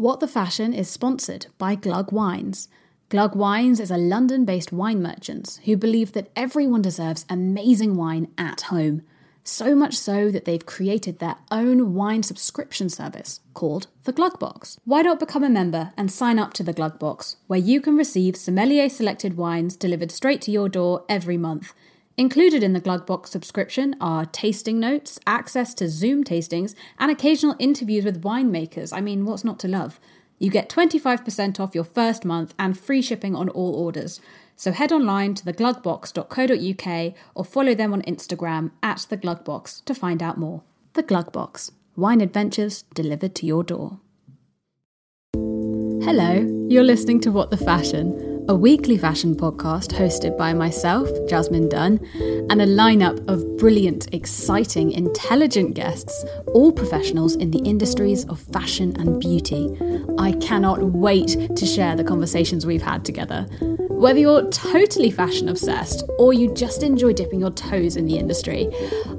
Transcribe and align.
What 0.00 0.20
the 0.20 0.26
Fashion 0.26 0.72
is 0.72 0.88
sponsored 0.88 1.48
by 1.58 1.74
Glug 1.74 2.10
Wines. 2.10 2.68
Glug 3.10 3.36
Wines 3.36 3.78
is 3.78 3.90
a 3.90 3.98
London 3.98 4.46
based 4.46 4.72
wine 4.72 5.02
merchant 5.02 5.60
who 5.66 5.76
believe 5.76 6.12
that 6.12 6.30
everyone 6.34 6.80
deserves 6.80 7.26
amazing 7.28 7.96
wine 7.96 8.28
at 8.38 8.62
home. 8.62 9.02
So 9.44 9.74
much 9.74 9.98
so 9.98 10.30
that 10.30 10.46
they've 10.46 10.64
created 10.64 11.18
their 11.18 11.36
own 11.50 11.92
wine 11.92 12.22
subscription 12.22 12.88
service 12.88 13.40
called 13.52 13.88
the 14.04 14.12
Glug 14.12 14.38
Box. 14.38 14.78
Why 14.86 15.02
not 15.02 15.20
become 15.20 15.44
a 15.44 15.50
member 15.50 15.92
and 15.98 16.10
sign 16.10 16.38
up 16.38 16.54
to 16.54 16.62
the 16.62 16.72
Glug 16.72 16.98
Box, 16.98 17.36
where 17.46 17.58
you 17.60 17.82
can 17.82 17.98
receive 17.98 18.36
sommelier 18.36 18.88
selected 18.88 19.36
wines 19.36 19.76
delivered 19.76 20.12
straight 20.12 20.40
to 20.40 20.50
your 20.50 20.70
door 20.70 21.04
every 21.10 21.36
month? 21.36 21.74
Included 22.20 22.62
in 22.62 22.74
the 22.74 22.82
Glugbox 22.82 23.28
subscription 23.28 23.96
are 23.98 24.26
tasting 24.26 24.78
notes, 24.78 25.18
access 25.26 25.72
to 25.72 25.88
Zoom 25.88 26.22
tastings, 26.22 26.74
and 26.98 27.10
occasional 27.10 27.56
interviews 27.58 28.04
with 28.04 28.22
winemakers. 28.22 28.92
I 28.94 29.00
mean, 29.00 29.24
what's 29.24 29.42
not 29.42 29.58
to 29.60 29.68
love? 29.68 29.98
You 30.38 30.50
get 30.50 30.68
25% 30.68 31.58
off 31.58 31.74
your 31.74 31.82
first 31.82 32.26
month 32.26 32.52
and 32.58 32.78
free 32.78 33.00
shipping 33.00 33.34
on 33.34 33.48
all 33.48 33.74
orders. 33.74 34.20
So 34.54 34.70
head 34.70 34.92
online 34.92 35.32
to 35.36 35.46
theglugbox.co.uk 35.46 37.14
or 37.34 37.44
follow 37.46 37.74
them 37.74 37.94
on 37.94 38.02
Instagram 38.02 38.72
at 38.82 38.98
theglugbox 38.98 39.82
to 39.86 39.94
find 39.94 40.22
out 40.22 40.36
more. 40.36 40.62
The 40.92 41.02
Glugbox, 41.02 41.70
wine 41.96 42.20
adventures 42.20 42.82
delivered 42.92 43.34
to 43.36 43.46
your 43.46 43.64
door. 43.64 43.98
Hello, 45.32 46.66
you're 46.68 46.84
listening 46.84 47.20
to 47.20 47.32
What 47.32 47.50
the 47.50 47.56
Fashion 47.56 48.29
a 48.50 48.54
weekly 48.54 48.98
fashion 48.98 49.36
podcast 49.36 49.92
hosted 49.92 50.36
by 50.36 50.52
myself, 50.52 51.08
Jasmine 51.28 51.68
Dunn, 51.68 52.04
and 52.50 52.60
a 52.60 52.66
lineup 52.66 53.24
of 53.28 53.56
brilliant, 53.58 54.12
exciting, 54.12 54.90
intelligent 54.90 55.74
guests, 55.74 56.24
all 56.48 56.72
professionals 56.72 57.36
in 57.36 57.52
the 57.52 57.60
industries 57.60 58.24
of 58.24 58.40
fashion 58.40 58.92
and 58.98 59.20
beauty. 59.20 59.70
I 60.18 60.32
cannot 60.32 60.82
wait 60.82 61.54
to 61.54 61.64
share 61.64 61.94
the 61.94 62.02
conversations 62.02 62.66
we've 62.66 62.82
had 62.82 63.04
together. 63.04 63.42
Whether 63.88 64.18
you're 64.18 64.50
totally 64.50 65.12
fashion 65.12 65.48
obsessed 65.48 66.02
or 66.18 66.32
you 66.32 66.52
just 66.52 66.82
enjoy 66.82 67.12
dipping 67.12 67.38
your 67.38 67.52
toes 67.52 67.94
in 67.94 68.06
the 68.06 68.18
industry, 68.18 68.68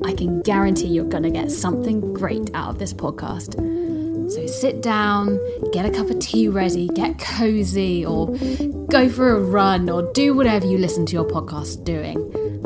I 0.03 0.11
can 0.11 0.41
guarantee 0.41 0.87
you're 0.87 1.05
going 1.05 1.23
to 1.23 1.31
get 1.31 1.51
something 1.51 2.13
great 2.13 2.53
out 2.53 2.71
of 2.71 2.79
this 2.79 2.93
podcast. 2.93 3.55
Sit 4.51 4.81
down, 4.81 5.39
get 5.71 5.85
a 5.85 5.89
cup 5.89 6.09
of 6.09 6.19
tea 6.19 6.49
ready, 6.49 6.87
get 6.89 7.17
cozy, 7.17 8.05
or 8.05 8.27
go 8.87 9.07
for 9.07 9.29
a 9.35 9.39
run, 9.39 9.89
or 9.89 10.11
do 10.11 10.33
whatever 10.33 10.65
you 10.65 10.77
listen 10.77 11.05
to 11.05 11.13
your 11.13 11.25
podcast 11.25 11.85
doing, 11.85 12.17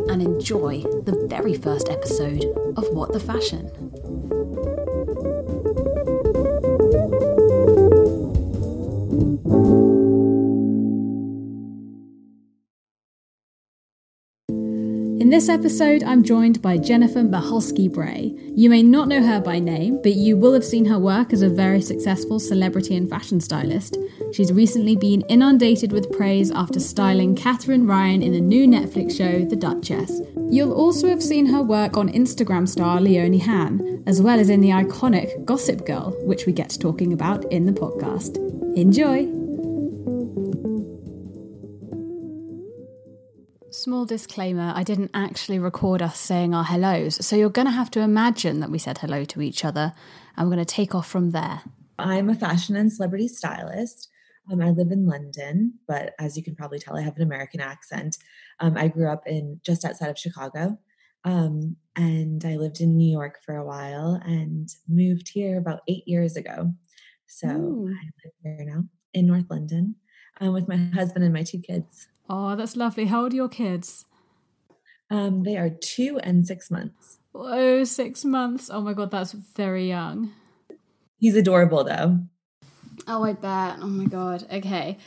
and 0.09 0.19
enjoy 0.21 0.81
the 0.81 1.27
very 1.29 1.53
first 1.53 1.89
episode 1.89 2.43
of 2.75 2.87
What 2.89 3.13
the 3.13 3.19
Fashion. 3.19 3.69
This 15.35 15.49
episode, 15.49 16.01
I'm 16.01 16.23
joined 16.23 16.61
by 16.61 16.77
Jennifer 16.77 17.19
Michalski-Bray. 17.19 18.53
You 18.55 18.69
may 18.69 18.81
not 18.81 19.09
know 19.09 19.21
her 19.21 19.41
by 19.41 19.59
name, 19.59 20.01
but 20.01 20.13
you 20.13 20.37
will 20.37 20.53
have 20.53 20.63
seen 20.63 20.85
her 20.85 20.97
work 20.97 21.33
as 21.33 21.41
a 21.41 21.49
very 21.49 21.81
successful 21.81 22.39
celebrity 22.39 22.95
and 22.95 23.09
fashion 23.09 23.41
stylist. 23.41 23.97
She's 24.31 24.53
recently 24.53 24.95
been 24.95 25.23
inundated 25.27 25.91
with 25.91 26.15
praise 26.15 26.51
after 26.51 26.79
styling 26.79 27.35
Katherine 27.35 27.85
Ryan 27.85 28.21
in 28.21 28.31
the 28.31 28.39
new 28.39 28.65
Netflix 28.65 29.17
show 29.17 29.43
The 29.43 29.57
Duchess. 29.57 30.21
You'll 30.49 30.71
also 30.71 31.09
have 31.09 31.21
seen 31.21 31.47
her 31.47 31.61
work 31.61 31.97
on 31.97 32.07
Instagram 32.13 32.65
star 32.65 33.01
Leonie 33.01 33.39
Hanne, 33.39 34.03
as 34.07 34.21
well 34.21 34.39
as 34.39 34.49
in 34.49 34.61
the 34.61 34.69
iconic 34.69 35.43
Gossip 35.43 35.85
Girl, 35.85 36.15
which 36.25 36.45
we 36.45 36.53
get 36.53 36.69
to 36.69 36.79
talking 36.79 37.11
about 37.11 37.43
in 37.51 37.65
the 37.65 37.73
podcast. 37.73 38.37
Enjoy! 38.77 39.44
Small 43.85 44.05
disclaimer 44.07 44.73
I 44.75 44.81
didn't 44.81 45.11
actually 45.13 45.59
record 45.59 46.01
us 46.01 46.17
saying 46.19 46.55
our 46.55 46.63
hellos, 46.63 47.23
so 47.23 47.35
you're 47.35 47.51
going 47.51 47.67
to 47.67 47.71
have 47.71 47.91
to 47.91 47.99
imagine 47.99 48.59
that 48.61 48.71
we 48.71 48.79
said 48.79 48.97
hello 48.97 49.23
to 49.25 49.43
each 49.43 49.63
other, 49.63 49.93
and 50.35 50.47
we're 50.47 50.55
going 50.55 50.65
to 50.65 50.73
take 50.73 50.95
off 50.95 51.07
from 51.07 51.29
there. 51.29 51.61
I'm 51.99 52.31
a 52.31 52.33
fashion 52.33 52.75
and 52.75 52.91
celebrity 52.91 53.27
stylist. 53.27 54.09
Um, 54.51 54.59
I 54.59 54.71
live 54.71 54.89
in 54.89 55.05
London, 55.05 55.75
but 55.87 56.15
as 56.17 56.35
you 56.35 56.41
can 56.41 56.55
probably 56.55 56.79
tell, 56.79 56.97
I 56.97 57.03
have 57.03 57.15
an 57.17 57.21
American 57.21 57.59
accent. 57.59 58.17
Um, 58.59 58.75
I 58.75 58.87
grew 58.87 59.07
up 59.07 59.27
in 59.27 59.61
just 59.63 59.85
outside 59.85 60.09
of 60.09 60.17
Chicago, 60.17 60.79
um, 61.23 61.75
and 61.95 62.43
I 62.43 62.55
lived 62.55 62.81
in 62.81 62.97
New 62.97 63.11
York 63.11 63.37
for 63.45 63.55
a 63.55 63.65
while 63.67 64.19
and 64.25 64.67
moved 64.89 65.29
here 65.29 65.59
about 65.59 65.81
eight 65.87 66.07
years 66.07 66.35
ago. 66.35 66.73
So 67.27 67.49
Ooh. 67.49 67.87
I 67.87 68.09
live 68.23 68.33
here 68.41 68.65
now 68.65 68.85
in 69.13 69.27
North 69.27 69.45
London 69.51 69.93
um, 70.41 70.53
with 70.53 70.67
my 70.67 70.77
husband 70.77 71.23
and 71.23 71.35
my 71.35 71.43
two 71.43 71.59
kids. 71.59 72.07
Oh, 72.29 72.55
that's 72.55 72.75
lovely. 72.75 73.05
How 73.05 73.23
old 73.23 73.33
are 73.33 73.35
your 73.35 73.49
kids? 73.49 74.05
Um, 75.09 75.43
they 75.43 75.57
are 75.57 75.69
two 75.69 76.19
and 76.23 76.45
six 76.45 76.71
months. 76.71 77.19
Oh, 77.33 77.83
six 77.83 78.25
months. 78.25 78.69
Oh 78.71 78.81
my 78.81 78.93
god, 78.93 79.11
that's 79.11 79.33
very 79.33 79.87
young. 79.87 80.31
He's 81.19 81.35
adorable 81.35 81.83
though. 81.83 82.19
Oh, 83.07 83.23
I 83.23 83.33
bet. 83.33 83.77
Oh 83.81 83.87
my 83.87 84.05
god. 84.05 84.47
Okay. 84.51 84.97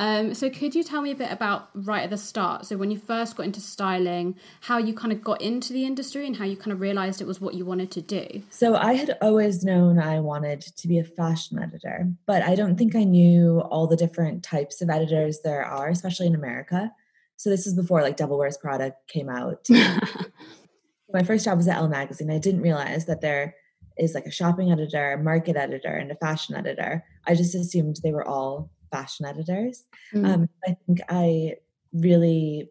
Um, 0.00 0.32
so 0.32 0.48
could 0.48 0.74
you 0.74 0.82
tell 0.82 1.02
me 1.02 1.10
a 1.10 1.14
bit 1.14 1.30
about 1.30 1.68
right 1.74 2.04
at 2.04 2.08
the 2.08 2.16
start? 2.16 2.64
So 2.64 2.78
when 2.78 2.90
you 2.90 2.96
first 2.96 3.36
got 3.36 3.44
into 3.44 3.60
styling, 3.60 4.34
how 4.62 4.78
you 4.78 4.94
kind 4.94 5.12
of 5.12 5.22
got 5.22 5.42
into 5.42 5.74
the 5.74 5.84
industry 5.84 6.26
and 6.26 6.34
how 6.34 6.46
you 6.46 6.56
kind 6.56 6.72
of 6.72 6.80
realized 6.80 7.20
it 7.20 7.26
was 7.26 7.38
what 7.38 7.52
you 7.52 7.66
wanted 7.66 7.90
to 7.90 8.00
do. 8.00 8.42
So 8.48 8.76
I 8.76 8.94
had 8.94 9.18
always 9.20 9.62
known 9.62 9.98
I 9.98 10.20
wanted 10.20 10.62
to 10.62 10.88
be 10.88 10.98
a 10.98 11.04
fashion 11.04 11.58
editor, 11.58 12.10
but 12.24 12.42
I 12.42 12.54
don't 12.54 12.78
think 12.78 12.96
I 12.96 13.04
knew 13.04 13.60
all 13.60 13.86
the 13.86 13.96
different 13.96 14.42
types 14.42 14.80
of 14.80 14.88
editors 14.88 15.40
there 15.44 15.62
are, 15.62 15.90
especially 15.90 16.28
in 16.28 16.34
America. 16.34 16.90
So 17.36 17.50
this 17.50 17.66
is 17.66 17.74
before 17.74 18.00
like 18.00 18.16
Devil 18.16 18.38
Wears 18.38 18.56
Prada 18.56 18.94
came 19.06 19.28
out. 19.28 19.68
My 21.12 21.24
first 21.24 21.44
job 21.44 21.58
was 21.58 21.68
at 21.68 21.76
Elle 21.76 21.88
magazine. 21.88 22.30
I 22.30 22.38
didn't 22.38 22.62
realize 22.62 23.04
that 23.04 23.20
there 23.20 23.54
is 23.98 24.14
like 24.14 24.24
a 24.24 24.30
shopping 24.30 24.72
editor, 24.72 25.12
a 25.12 25.22
market 25.22 25.56
editor, 25.56 25.92
and 25.92 26.10
a 26.10 26.14
fashion 26.14 26.54
editor. 26.54 27.04
I 27.26 27.34
just 27.34 27.54
assumed 27.54 27.96
they 28.02 28.12
were 28.12 28.26
all 28.26 28.70
fashion 28.90 29.26
editors. 29.26 29.84
Mm. 30.14 30.26
Um, 30.26 30.48
I 30.66 30.76
think 30.86 31.00
I 31.08 31.56
really 31.92 32.70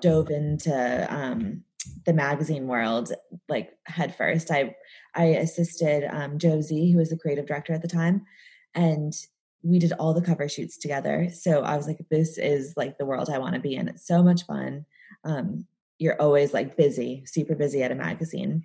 dove 0.00 0.30
into 0.30 1.06
um, 1.14 1.62
the 2.06 2.12
magazine 2.12 2.66
world 2.66 3.12
like 3.48 3.70
headfirst. 3.86 4.50
I 4.50 4.74
I 5.14 5.24
assisted 5.24 6.04
um, 6.10 6.38
Josie, 6.38 6.90
who 6.90 6.98
was 6.98 7.10
the 7.10 7.18
creative 7.18 7.46
director 7.46 7.72
at 7.72 7.82
the 7.82 7.88
time, 7.88 8.26
and 8.74 9.12
we 9.62 9.78
did 9.78 9.92
all 9.94 10.12
the 10.12 10.22
cover 10.22 10.48
shoots 10.48 10.76
together. 10.76 11.28
So 11.32 11.62
I 11.62 11.76
was 11.76 11.86
like, 11.86 11.98
this 12.10 12.36
is 12.36 12.74
like 12.76 12.98
the 12.98 13.06
world 13.06 13.30
I 13.30 13.38
want 13.38 13.54
to 13.54 13.60
be 13.60 13.74
in. 13.74 13.88
It's 13.88 14.06
so 14.06 14.22
much 14.22 14.44
fun. 14.44 14.84
Um, 15.24 15.66
you're 15.98 16.20
always 16.20 16.52
like 16.52 16.76
busy, 16.76 17.24
super 17.24 17.54
busy 17.54 17.82
at 17.82 17.90
a 17.90 17.94
magazine. 17.94 18.64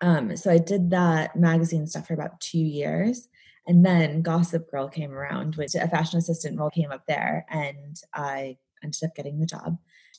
Um, 0.00 0.36
so 0.36 0.50
I 0.50 0.58
did 0.58 0.90
that 0.90 1.36
magazine 1.36 1.86
stuff 1.86 2.06
for 2.06 2.14
about 2.14 2.40
two 2.40 2.58
years. 2.58 3.28
And 3.66 3.84
then 3.84 4.22
Gossip 4.22 4.70
Girl 4.70 4.88
came 4.88 5.12
around, 5.12 5.56
which 5.56 5.74
a 5.74 5.88
fashion 5.88 6.18
assistant 6.18 6.58
role 6.58 6.70
came 6.70 6.92
up 6.92 7.06
there, 7.06 7.46
and 7.48 7.96
I 8.12 8.58
ended 8.82 9.02
up 9.04 9.14
getting 9.14 9.40
the 9.40 9.46
job, 9.46 9.78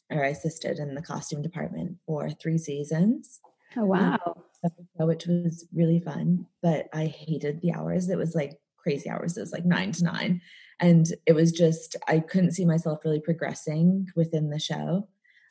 or 0.09 0.25
I 0.25 0.29
assisted 0.29 0.79
in 0.79 0.95
the 0.95 1.01
costume 1.01 1.41
department 1.41 1.97
for 2.05 2.29
three 2.31 2.57
seasons. 2.57 3.39
Oh 3.77 3.81
um, 3.81 3.89
wow! 3.89 4.43
Um, 4.63 5.07
which 5.07 5.27
was 5.27 5.67
really 5.73 5.99
fun, 5.99 6.47
but 6.63 6.87
I 6.93 7.05
hated 7.05 7.61
the 7.61 7.73
hours. 7.73 8.09
It 8.09 8.17
was 8.17 8.33
like 8.33 8.59
crazy 8.77 9.09
hours. 9.09 9.37
It 9.37 9.41
was 9.41 9.51
like 9.51 9.65
nine 9.65 9.91
to 9.93 10.03
nine, 10.03 10.41
and 10.79 11.05
it 11.27 11.33
was 11.33 11.51
just 11.51 11.95
I 12.07 12.19
couldn't 12.19 12.53
see 12.53 12.65
myself 12.65 12.99
really 13.05 13.19
progressing 13.21 14.07
within 14.15 14.49
the 14.49 14.59
show. 14.59 15.07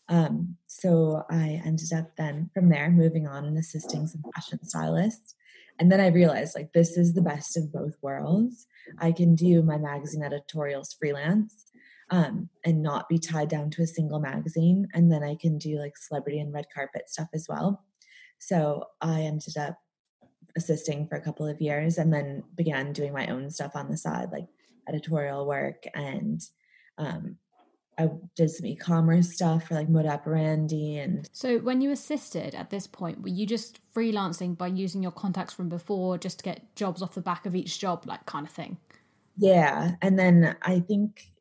Um, 0.08 0.56
so 0.66 1.24
I 1.30 1.62
ended 1.64 1.92
up 1.92 2.16
then 2.16 2.50
from 2.52 2.68
there 2.68 2.90
moving 2.90 3.26
on 3.26 3.44
and 3.44 3.56
assisting 3.56 4.06
some 4.06 4.22
fashion 4.34 4.62
stylists. 4.64 5.34
And 5.78 5.90
then 5.90 6.00
I 6.00 6.08
realized 6.08 6.54
like 6.54 6.72
this 6.72 6.96
is 6.96 7.14
the 7.14 7.22
best 7.22 7.56
of 7.56 7.72
both 7.72 7.94
worlds. 8.02 8.66
I 8.98 9.12
can 9.12 9.34
do 9.34 9.62
my 9.62 9.76
magazine 9.76 10.22
editorials 10.22 10.94
freelance 10.98 11.64
um, 12.10 12.48
and 12.64 12.82
not 12.82 13.08
be 13.08 13.18
tied 13.18 13.48
down 13.48 13.70
to 13.70 13.82
a 13.82 13.86
single 13.86 14.20
magazine. 14.20 14.86
And 14.94 15.10
then 15.10 15.24
I 15.24 15.36
can 15.40 15.58
do 15.58 15.78
like 15.78 15.96
celebrity 15.96 16.38
and 16.38 16.52
red 16.52 16.66
carpet 16.72 17.08
stuff 17.08 17.28
as 17.34 17.46
well. 17.48 17.84
So 18.38 18.84
I 19.00 19.22
ended 19.22 19.56
up 19.56 19.78
assisting 20.56 21.08
for 21.08 21.16
a 21.16 21.20
couple 21.20 21.46
of 21.46 21.60
years 21.60 21.98
and 21.98 22.12
then 22.12 22.44
began 22.54 22.92
doing 22.92 23.12
my 23.12 23.26
own 23.26 23.50
stuff 23.50 23.72
on 23.74 23.90
the 23.90 23.96
side, 23.96 24.28
like 24.30 24.46
editorial 24.88 25.46
work 25.46 25.84
and 25.94 26.40
um, 26.98 27.36
I 27.98 28.08
did 28.34 28.50
some 28.50 28.66
e-commerce 28.66 29.32
stuff 29.32 29.68
for 29.68 29.74
like 29.74 29.88
Moda 29.88 30.10
Operandi 30.10 30.98
and 30.98 31.28
So 31.32 31.58
when 31.58 31.80
you 31.80 31.90
assisted 31.90 32.54
at 32.54 32.70
this 32.70 32.86
point, 32.86 33.22
were 33.22 33.28
you 33.28 33.46
just 33.46 33.80
freelancing 33.94 34.56
by 34.56 34.68
using 34.68 35.02
your 35.02 35.12
contacts 35.12 35.54
from 35.54 35.68
before 35.68 36.18
just 36.18 36.38
to 36.38 36.44
get 36.44 36.74
jobs 36.76 37.02
off 37.02 37.14
the 37.14 37.20
back 37.20 37.46
of 37.46 37.54
each 37.54 37.78
job, 37.78 38.04
like 38.06 38.26
kind 38.26 38.46
of 38.46 38.52
thing? 38.52 38.78
Yeah. 39.36 39.92
And 40.02 40.18
then 40.18 40.56
I 40.62 40.80
think 40.80 41.32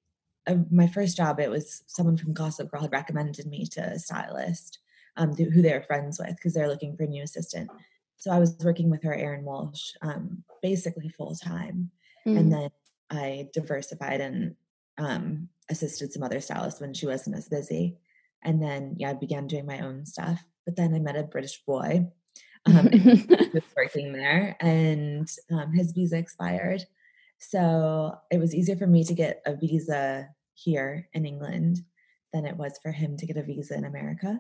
uh, 0.48 0.56
my 0.72 0.88
first 0.88 1.18
job, 1.18 1.40
it 1.40 1.50
was 1.50 1.84
someone 1.88 2.18
from 2.18 2.34
Gossip 2.34 2.70
Girl 2.70 2.82
had 2.82 2.92
recommended 2.92 3.48
me 3.48 3.66
to 3.72 3.82
a 3.82 4.00
stylist 4.00 4.80
um, 5.18 5.36
who 5.36 5.62
they 5.62 5.74
were 5.74 5.84
friends 5.84 6.20
with 6.20 6.36
because 6.36 6.54
they're 6.54 6.68
looking 6.68 6.96
for 6.96 7.04
a 7.04 7.08
new 7.08 7.24
assistant. 7.24 7.70
so 8.18 8.32
I 8.32 8.40
was 8.40 8.56
working 8.64 8.90
with 8.90 9.04
her, 9.04 9.14
Erin 9.14 9.44
Walsh, 9.44 9.94
um, 10.02 10.44
basically 10.62 11.10
full 11.10 11.36
time. 11.36 11.92
Mm. 12.28 12.40
And 12.40 12.52
then 12.52 12.70
I 13.10 13.50
diversified 13.54 14.22
and 14.22 14.56
um, 14.98 15.50
assisted 15.70 16.12
some 16.12 16.24
other 16.24 16.40
stylists 16.40 16.82
when 16.82 16.94
she 16.94 17.06
wasn't 17.06 17.36
as 17.38 17.50
busy. 17.50 17.98
And 18.44 18.62
then, 18.62 18.96
yeah, 18.98 19.12
I 19.12 19.14
began 19.14 19.48
doing 19.48 19.66
my 19.66 19.80
own 19.80 20.06
stuff. 20.06 20.44
But 20.66 20.76
then 20.76 20.94
I 20.94 21.00
met 21.00 21.16
a 21.16 21.24
British 21.24 21.64
boy 21.66 22.08
um, 22.66 22.88
who 22.88 23.12
was 23.54 23.64
working 23.76 24.14
there, 24.14 24.56
and 24.60 25.30
um, 25.52 25.74
his 25.74 25.92
visa 25.92 26.18
expired. 26.18 26.84
So 27.40 28.18
it 28.32 28.40
was 28.40 28.56
easier 28.56 28.78
for 28.78 28.88
me 28.88 29.04
to 29.04 29.14
get 29.14 29.42
a 29.46 29.56
visa 29.56 30.30
here 30.54 31.10
in 31.14 31.26
England 31.26 31.82
than 32.32 32.46
it 32.46 32.56
was 32.56 32.80
for 32.82 32.92
him 32.92 33.18
to 33.18 33.26
get 33.26 33.38
a 33.38 33.44
visa 33.44 33.76
in 33.76 33.84
America. 33.86 34.40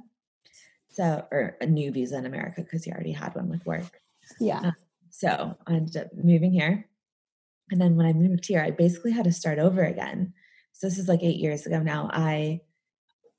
So, 0.89 1.25
or 1.31 1.57
a 1.59 1.65
new 1.65 1.91
visa 1.91 2.17
in 2.17 2.25
America 2.25 2.61
because 2.61 2.83
he 2.83 2.91
already 2.91 3.11
had 3.11 3.35
one 3.35 3.49
with 3.49 3.65
work. 3.65 3.99
yeah. 4.39 4.61
Uh, 4.63 4.71
So 5.09 5.57
I 5.67 5.73
ended 5.73 5.97
up 5.97 6.07
moving 6.15 6.53
here. 6.53 6.87
And 7.71 7.81
then 7.81 7.95
when 7.95 8.05
I 8.05 8.13
moved 8.13 8.45
here, 8.45 8.61
I 8.61 8.71
basically 8.71 9.11
had 9.11 9.25
to 9.25 9.31
start 9.31 9.59
over 9.59 9.83
again. 9.83 10.33
So 10.73 10.87
this 10.87 10.97
is 10.97 11.07
like 11.07 11.23
eight 11.23 11.37
years 11.39 11.65
ago 11.65 11.79
now. 11.79 12.09
I 12.11 12.61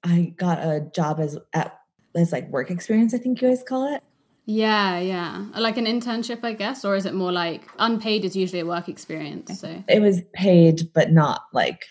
I 0.02 0.34
got 0.36 0.58
a 0.58 0.88
job 0.94 1.20
as 1.20 1.36
at 1.52 1.78
as 2.16 2.32
like 2.32 2.48
work 2.50 2.70
experience, 2.70 3.12
I 3.14 3.18
think 3.18 3.40
you 3.42 3.48
guys 3.48 3.62
call 3.62 3.92
it. 3.94 4.02
Yeah, 4.46 4.98
yeah. 5.00 5.46
Like 5.58 5.78
an 5.78 5.86
internship, 5.86 6.44
I 6.44 6.52
guess, 6.52 6.84
or 6.84 6.96
is 6.96 7.06
it 7.06 7.14
more 7.14 7.32
like 7.32 7.62
unpaid 7.78 8.24
is 8.24 8.36
usually 8.36 8.60
a 8.60 8.66
work 8.66 8.88
experience? 8.88 9.60
So 9.60 9.82
It 9.88 10.00
was 10.00 10.20
paid, 10.34 10.92
but 10.92 11.12
not 11.12 11.42
like 11.52 11.86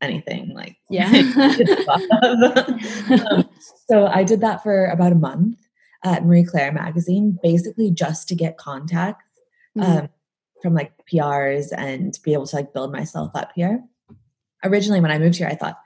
anything 0.00 0.54
like 0.54 0.76
yeah. 0.88 1.10
um, 2.22 3.48
so 3.88 4.06
I 4.06 4.22
did 4.24 4.40
that 4.40 4.62
for 4.62 4.86
about 4.86 5.12
a 5.12 5.16
month 5.16 5.58
at 6.04 6.24
Marie 6.24 6.44
Claire 6.44 6.72
magazine, 6.72 7.38
basically 7.42 7.90
just 7.90 8.28
to 8.28 8.34
get 8.34 8.56
contacts 8.56 9.24
Mhm. 9.76 10.02
um, 10.04 10.08
from 10.62 10.74
like 10.74 10.92
PRs 11.12 11.70
and 11.76 12.18
be 12.24 12.32
able 12.32 12.46
to 12.46 12.56
like 12.56 12.72
build 12.72 12.92
myself 12.92 13.30
up 13.34 13.50
here. 13.54 13.82
Originally, 14.66 15.00
when 15.00 15.10
I 15.10 15.18
moved 15.18 15.36
here, 15.36 15.48
I 15.48 15.54
thought, 15.54 15.78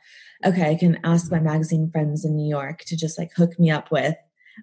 okay, 0.45 0.71
I 0.71 0.75
can 0.75 0.99
ask 1.05 1.31
my 1.31 1.41
magazine 1.41 1.91
friends 1.91 2.25
in 2.25 2.35
New 2.35 2.49
York 2.49 2.81
to 2.87 2.97
just 2.97 3.19
like 3.19 3.33
hook 3.35 3.59
me 3.59 3.71
up 3.71 3.91
with 3.91 4.17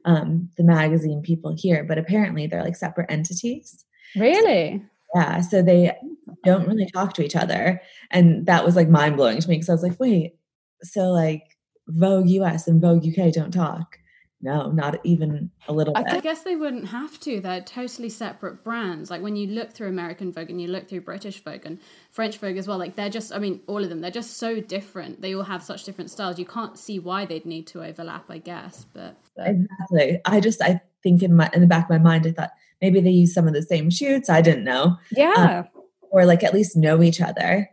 um, 0.05 0.49
the 0.57 0.63
magazine 0.63 1.21
people 1.21 1.55
here, 1.57 1.83
but 1.83 1.97
apparently 1.97 2.47
they're 2.47 2.63
like 2.63 2.75
separate 2.75 3.11
entities. 3.11 3.85
really? 4.15 4.83
Yeah, 5.15 5.41
so 5.41 5.61
they 5.61 5.95
don't 6.43 6.67
really 6.67 6.89
talk 6.93 7.13
to 7.13 7.23
each 7.23 7.35
other, 7.35 7.81
and 8.11 8.45
that 8.45 8.65
was 8.65 8.75
like 8.75 8.89
mind 8.89 9.15
blowing 9.15 9.39
to 9.39 9.49
me 9.49 9.55
because 9.55 9.69
I 9.69 9.73
was 9.73 9.83
like, 9.83 9.99
wait, 9.99 10.35
so 10.83 11.11
like 11.11 11.43
Vogue 11.87 12.29
US 12.29 12.67
and 12.67 12.81
Vogue 12.81 13.05
UK 13.07 13.31
don't 13.31 13.51
talk? 13.51 13.97
No, 14.39 14.69
not 14.69 14.99
even 15.03 15.49
a 15.67 15.73
little 15.73 15.95
bit. 15.95 16.05
I 16.07 16.19
guess 16.19 16.43
they 16.43 16.55
wouldn't 16.55 16.87
have 16.89 17.19
to. 17.21 17.39
They're 17.39 17.61
totally 17.61 18.09
separate 18.09 18.63
brands. 18.63 19.09
Like 19.09 19.23
when 19.23 19.35
you 19.35 19.47
look 19.47 19.71
through 19.71 19.87
American 19.87 20.31
Vogue 20.31 20.51
and 20.51 20.61
you 20.61 20.67
look 20.67 20.87
through 20.87 21.01
British 21.01 21.43
Vogue 21.43 21.65
and 21.65 21.79
French 22.11 22.37
Vogue 22.37 22.55
as 22.55 22.67
well, 22.67 22.77
like 22.77 22.95
they're 22.95 23.09
just, 23.09 23.33
I 23.33 23.39
mean, 23.39 23.61
all 23.65 23.83
of 23.83 23.89
them, 23.89 23.99
they're 23.99 24.11
just 24.11 24.37
so 24.37 24.61
different. 24.61 25.21
They 25.21 25.33
all 25.33 25.43
have 25.43 25.63
such 25.63 25.85
different 25.85 26.11
styles. 26.11 26.37
You 26.37 26.45
can't 26.45 26.77
see 26.77 26.99
why 26.99 27.25
they'd 27.25 27.47
need 27.47 27.65
to 27.67 27.83
overlap, 27.83 28.25
I 28.29 28.37
guess. 28.37 28.85
But, 28.93 29.17
but 29.35 29.47
Exactly. 29.47 30.21
I 30.25 30.39
just 30.39 30.61
I 30.61 30.81
think 31.01 31.23
in 31.23 31.35
my 31.35 31.49
in 31.53 31.61
the 31.61 31.67
back 31.67 31.85
of 31.85 31.89
my 31.89 31.97
mind 31.97 32.27
I 32.27 32.31
thought 32.31 32.51
maybe 32.79 33.01
they 33.01 33.09
use 33.09 33.33
some 33.33 33.47
of 33.47 33.55
the 33.55 33.63
same 33.63 33.89
shoots. 33.89 34.29
I 34.29 34.41
didn't 34.41 34.63
know. 34.63 34.97
yeah. 35.11 35.63
Um, 35.65 35.81
or 36.11 36.25
like 36.25 36.43
at 36.43 36.53
least 36.53 36.77
know 36.77 37.01
each 37.01 37.21
other. 37.21 37.69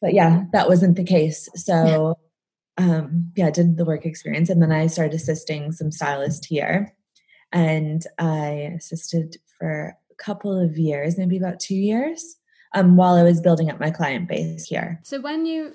But 0.00 0.14
yeah, 0.14 0.44
that 0.52 0.68
wasn't 0.68 0.96
the 0.96 1.04
case. 1.04 1.48
So 1.56 2.16
um 2.80 3.32
yeah, 3.36 3.50
did 3.50 3.76
the 3.76 3.84
work 3.84 4.06
experience 4.06 4.48
and 4.48 4.62
then 4.62 4.72
I 4.72 4.86
started 4.86 5.14
assisting 5.14 5.72
some 5.72 5.92
stylists 5.92 6.46
here. 6.46 6.94
And 7.52 8.02
I 8.18 8.72
assisted 8.76 9.36
for 9.58 9.96
a 10.10 10.14
couple 10.22 10.58
of 10.58 10.78
years, 10.78 11.18
maybe 11.18 11.36
about 11.36 11.58
two 11.58 11.74
years, 11.74 12.36
um, 12.74 12.96
while 12.96 13.14
I 13.14 13.24
was 13.24 13.40
building 13.40 13.70
up 13.70 13.80
my 13.80 13.90
client 13.90 14.28
base 14.28 14.66
here. 14.66 15.00
So 15.02 15.20
when 15.20 15.46
you 15.46 15.74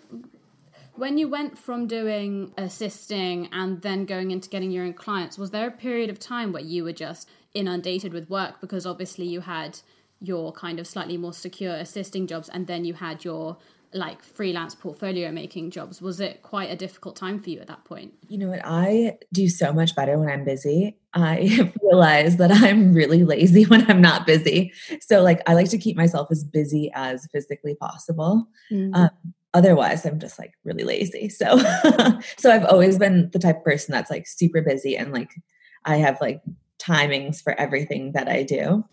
when 0.96 1.18
you 1.18 1.28
went 1.28 1.58
from 1.58 1.88
doing 1.88 2.54
assisting 2.58 3.50
and 3.52 3.82
then 3.82 4.06
going 4.06 4.32
into 4.32 4.50
getting 4.50 4.72
your 4.72 4.86
own 4.86 4.94
clients, 4.94 5.38
was 5.38 5.52
there 5.52 5.68
a 5.68 5.72
period 5.72 6.10
of 6.10 6.20
time 6.20 6.54
where 6.54 6.64
you 6.64 6.86
were 6.86 6.94
just 6.94 7.30
inundated 7.54 8.14
with 8.14 8.30
work 8.30 8.62
because 8.62 8.86
obviously 8.86 9.26
you 9.26 9.42
had 9.42 9.80
your 10.22 10.54
kind 10.54 10.80
of 10.80 10.88
slightly 10.88 11.18
more 11.18 11.34
secure 11.34 11.76
assisting 11.76 12.26
jobs 12.28 12.48
and 12.50 12.68
then 12.68 12.86
you 12.86 12.94
had 12.94 13.26
your 13.26 13.58
like 13.94 14.24
freelance 14.24 14.76
portfolio 14.76 15.32
making 15.32 15.72
jobs. 15.72 16.02
Was 16.02 16.20
it 16.20 16.42
quite 16.42 16.70
a 16.70 16.76
difficult 16.76 17.16
time 17.16 17.42
for 17.42 17.50
you 17.50 17.60
at 17.60 17.68
that 17.68 17.86
point? 17.86 18.14
You 18.28 18.38
know 18.38 18.50
what? 18.50 18.62
I 18.64 19.18
do 19.34 19.48
so 19.50 19.72
much 19.72 19.96
better 19.96 20.18
when 20.18 20.30
I'm 20.30 20.44
busy. 20.44 20.98
I 21.14 21.72
realize 21.82 22.38
that 22.38 22.52
I'm 22.52 22.94
really 22.94 23.24
lazy 23.24 23.64
when 23.64 23.90
I'm 23.90 24.02
not 24.02 24.26
busy. 24.26 24.74
So, 25.02 25.22
like, 25.22 25.42
I 25.48 25.54
like 25.54 25.70
to 25.70 25.78
keep 25.78 25.96
myself 25.96 26.28
as 26.32 26.44
busy 26.44 26.92
as 26.94 27.28
physically 27.32 27.76
possible. 27.76 28.48
Um, 28.72 29.10
otherwise, 29.54 30.06
I'm 30.06 30.20
just 30.20 30.38
like 30.38 30.54
really 30.64 30.84
lazy. 30.84 31.30
So, 31.30 31.58
so 32.38 32.52
I've 32.52 32.66
always 32.66 33.00
been 33.00 33.30
the 33.32 33.40
type 33.40 33.58
of 33.58 33.64
person 33.64 33.94
that's 33.94 34.12
like 34.12 34.28
super 34.28 34.62
busy 34.62 34.98
and 34.98 35.14
like 35.14 35.32
I 35.86 35.98
have 35.98 36.20
like 36.20 36.42
timings 36.80 37.42
for 37.42 37.54
everything 37.60 38.12
that 38.12 38.28
I 38.28 38.44
do. 38.44 38.86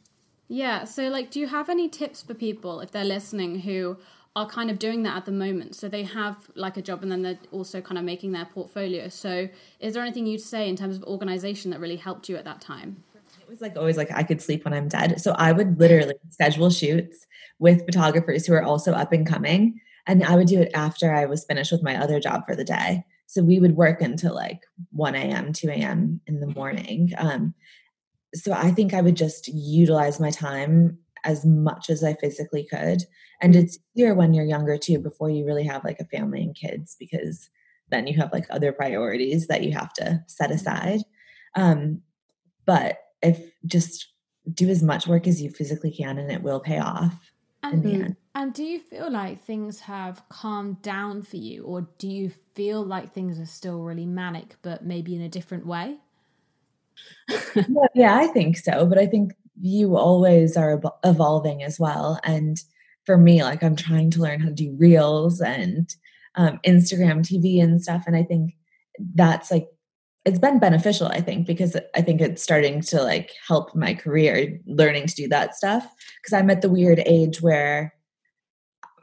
Yeah. 0.49 0.85
So, 0.85 1.09
like, 1.09 1.31
do 1.31 1.41
you 1.41 1.47
have 1.47 1.71
any 1.71 1.89
tips 1.89 2.23
for 2.23 2.35
people 2.35 2.81
if 2.81 2.91
they're 2.91 3.05
listening 3.05 3.61
who 3.61 3.97
are 4.35 4.49
kind 4.49 4.71
of 4.71 4.79
doing 4.79 5.03
that 5.03 5.17
at 5.17 5.25
the 5.27 5.33
moment? 5.33 5.75
So 5.75 5.89
they 5.89 6.05
have 6.05 6.37
like 6.55 6.77
a 6.77 6.83
job 6.83 7.03
and 7.03 7.13
then 7.13 7.23
they're 7.23 7.39
also 7.51 7.81
kind 7.81 7.99
of 7.99 8.05
making 8.05 8.33
their 8.33 8.47
portfolio. 8.47 9.09
So, 9.09 9.49
is 9.81 9.95
there 9.95 10.03
anything 10.03 10.27
you'd 10.27 10.41
say 10.41 10.69
in 10.69 10.77
terms 10.77 10.97
of 10.97 11.05
organization 11.05 11.71
that 11.71 11.81
really 11.81 11.97
helped 11.97 12.29
you 12.29 12.37
at 12.37 12.45
that 12.45 12.61
time? 12.61 13.03
It 13.41 13.49
was 13.49 13.61
like 13.61 13.77
always 13.77 13.97
like 13.97 14.11
I 14.11 14.23
could 14.23 14.41
sleep 14.41 14.65
when 14.65 14.73
I'm 14.73 14.89
dead. 14.89 15.21
So 15.21 15.33
I 15.33 15.53
would 15.53 15.79
literally 15.79 16.15
schedule 16.31 16.71
shoots 16.71 17.27
with 17.59 17.85
photographers 17.85 18.47
who 18.47 18.55
are 18.55 18.63
also 18.63 18.93
up 18.93 19.13
and 19.13 19.27
coming. 19.27 19.81
And 20.07 20.25
I 20.25 20.37
would 20.37 20.49
do 20.49 20.61
it 20.61 20.71
after 20.75 21.15
I 21.15 21.27
was 21.27 21.45
finished 21.45 21.71
with 21.71 21.83
my 21.83 21.97
other 21.97 22.19
job 22.19 22.47
for 22.47 22.57
the 22.57 22.65
day. 22.65 23.05
So 23.27 23.43
we 23.43 23.61
would 23.61 23.77
work 23.77 24.03
until 24.03 24.35
like 24.35 24.63
1 24.91 25.15
a.m., 25.15 25.53
2 25.53 25.69
a.m. 25.69 26.21
in 26.27 26.41
the 26.41 26.47
morning. 26.49 27.13
Um, 27.17 27.55
so 28.35 28.53
I 28.53 28.71
think 28.71 28.95
I 28.95 29.01
would 29.01 29.17
just 29.17 29.49
utilize 29.49 30.19
my 30.19 30.31
time 30.31 30.99
as 31.25 31.45
much 31.45 31.91
as 31.91 32.03
I 32.03 32.15
physically 32.15 32.65
could. 32.65 33.05
And 33.41 33.55
mm-hmm. 33.55 33.63
it's 33.63 33.79
easier 33.95 34.15
when 34.15 34.35
you're 34.35 34.45
younger 34.45 34.79
too, 34.79 34.99
before 34.99 35.31
you 35.31 35.45
really 35.45 35.65
have 35.65 35.85
like 35.85 36.01
a 36.01 36.05
family 36.05 36.43
and 36.43 36.55
kids, 36.55 36.97
because 36.99 37.49
then 37.91 38.07
you 38.07 38.19
have 38.19 38.33
like 38.33 38.47
other 38.51 38.73
priorities 38.73 39.47
that 39.49 39.63
you 39.63 39.73
have 39.73 39.93
to 39.95 40.23
set 40.27 40.51
mm-hmm. 40.51 40.57
aside. 40.57 41.01
Um, 41.55 42.03
but 42.65 42.99
if 43.23 43.41
just 43.67 44.09
do 44.53 44.69
as 44.69 44.83
much 44.83 45.07
work 45.07 45.27
as 45.27 45.41
you 45.41 45.51
physically 45.51 45.93
can 45.93 46.19
and 46.19 46.31
it 46.31 46.43
will 46.43 46.61
pay 46.61 46.79
off 46.79 47.33
the 47.63 47.69
mm-hmm. 47.69 48.03
end. 48.03 48.17
And 48.35 48.53
do 48.55 48.65
you 48.65 48.79
feel 48.81 49.11
like 49.11 49.43
things 49.43 49.81
have 49.81 50.27
calmed 50.29 50.83
down 50.83 51.23
for 51.23 51.37
you, 51.37 51.65
or 51.65 51.87
do 51.99 52.09
you 52.09 52.31
feel 52.55 52.83
like 52.83 53.13
things 53.13 53.39
are 53.39 53.47
still 53.47 53.83
really 53.83 54.07
manic, 54.07 54.57
but 54.63 54.85
maybe 54.85 55.15
in 55.15 55.21
a 55.23 55.29
different 55.29 55.67
way? 55.67 55.99
Well, 57.69 57.89
yeah, 57.95 58.17
I 58.17 58.29
think 58.29 58.57
so. 58.57 58.87
But 58.87 58.99
I 58.99 59.07
think 59.07 59.33
you 59.65 59.97
always 59.97 60.57
are 60.57 60.83
evolving 61.05 61.63
as 61.63 61.79
well. 61.79 62.19
And 62.25 62.59
for 63.07 63.17
me, 63.17 63.45
like 63.45 63.63
I'm 63.63 63.77
trying 63.77 64.11
to 64.11 64.21
learn 64.21 64.41
how 64.41 64.49
to 64.49 64.55
do 64.55 64.75
reels 64.77 65.41
and 65.41 65.89
um, 66.35 66.59
Instagram 66.67 67.21
TV 67.21 67.63
and 67.63 67.81
stuff. 67.81 68.05
And 68.07 68.17
I 68.17 68.25
think 68.25 68.55
that's 69.15 69.53
like, 69.53 69.69
it's 70.25 70.39
been 70.39 70.59
beneficial, 70.59 71.07
I 71.07 71.21
think, 71.21 71.47
because 71.47 71.77
I 71.95 72.03
think 72.03 72.21
it's 72.21 72.43
starting 72.43 72.81
to 72.83 73.03
like 73.03 73.31
help 73.47 73.75
my 73.75 73.95
career 73.95 74.59
learning 74.67 75.07
to 75.07 75.15
do 75.15 75.29
that 75.29 75.55
stuff. 75.55 75.89
Because 76.21 76.33
I'm 76.33 76.51
at 76.51 76.61
the 76.63 76.69
weird 76.69 77.01
age 77.07 77.41
where 77.41 77.95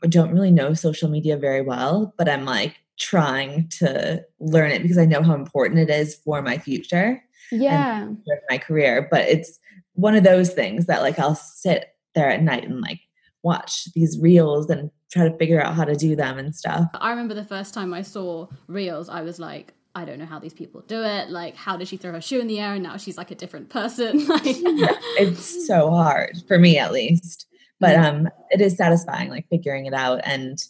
I 0.03 0.07
don't 0.07 0.31
really 0.31 0.51
know 0.51 0.73
social 0.73 1.09
media 1.09 1.37
very 1.37 1.61
well, 1.61 2.13
but 2.17 2.27
I'm 2.29 2.43
like 2.45 2.75
trying 2.99 3.69
to 3.79 4.21
learn 4.41 4.71
it 4.71 4.81
because 4.81 4.97
I 4.97 5.05
know 5.05 5.23
how 5.23 5.35
important 5.35 5.79
it 5.79 5.89
is 5.89 6.15
for 6.15 6.41
my 6.41 6.57
future 6.57 7.23
Yeah. 7.49 8.09
my 8.49 8.57
career 8.57 9.07
but 9.09 9.21
it's 9.21 9.57
one 9.99 10.15
of 10.15 10.23
those 10.23 10.53
things 10.53 10.85
that 10.85 11.01
like 11.01 11.19
i'll 11.19 11.35
sit 11.35 11.95
there 12.15 12.29
at 12.29 12.41
night 12.41 12.63
and 12.63 12.81
like 12.81 12.99
watch 13.43 13.85
these 13.93 14.19
reels 14.19 14.69
and 14.69 14.91
try 15.11 15.27
to 15.27 15.37
figure 15.37 15.61
out 15.61 15.73
how 15.73 15.85
to 15.85 15.95
do 15.95 16.15
them 16.15 16.37
and 16.37 16.55
stuff 16.55 16.85
I 16.93 17.09
remember 17.11 17.33
the 17.33 17.45
first 17.45 17.73
time 17.73 17.93
I 17.93 18.01
saw 18.01 18.47
Reels, 18.67 19.09
I 19.09 19.21
was 19.21 19.39
like, 19.39 19.73
I 19.95 20.05
don't 20.05 20.19
know 20.19 20.25
how 20.25 20.37
these 20.39 20.53
people 20.53 20.81
do 20.81 21.01
it. 21.01 21.29
Like, 21.29 21.55
how 21.55 21.77
did 21.77 21.87
she 21.87 21.97
throw 21.97 22.11
her 22.11 22.21
shoe 22.21 22.39
in 22.39 22.47
the 22.47 22.59
air 22.59 22.73
and 22.73 22.83
now 22.83 22.97
she's 22.97 23.17
like 23.17 23.31
a 23.31 23.35
different 23.35 23.69
person? 23.69 24.27
like, 24.27 24.41
it's 24.45 25.65
so 25.65 25.89
hard 25.89 26.37
for 26.47 26.59
me 26.59 26.77
at 26.77 26.91
least 26.91 27.47
but 27.79 27.95
um 27.95 28.29
it 28.49 28.61
is 28.61 28.77
satisfying 28.77 29.29
like 29.29 29.47
figuring 29.49 29.85
it 29.85 29.93
out 29.93 30.21
and 30.23 30.65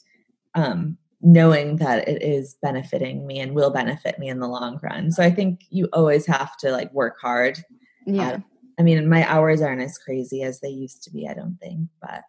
um 0.55 0.97
knowing 1.21 1.75
that 1.77 2.07
it 2.07 2.21
is 2.21 2.55
benefiting 2.61 3.27
me 3.27 3.39
and 3.39 3.53
will 3.53 3.71
benefit 3.71 4.17
me 4.19 4.29
in 4.29 4.39
the 4.39 4.47
long 4.47 4.79
run 4.81 5.11
so 5.11 5.21
i 5.21 5.29
think 5.29 5.61
you 5.69 5.89
always 5.91 6.25
have 6.25 6.55
to 6.57 6.71
like 6.71 6.91
work 6.93 7.17
hard 7.21 7.63
yeah. 8.05 8.39
I 8.79 8.81
mean 8.81 9.07
my 9.07 9.29
hours 9.29 9.61
aren't 9.61 9.81
as 9.81 9.97
crazy 9.97 10.41
as 10.43 10.59
they 10.59 10.69
used 10.69 11.03
to 11.03 11.11
be 11.11 11.27
i 11.27 11.33
don't 11.33 11.57
think 11.61 11.87
but 12.01 12.23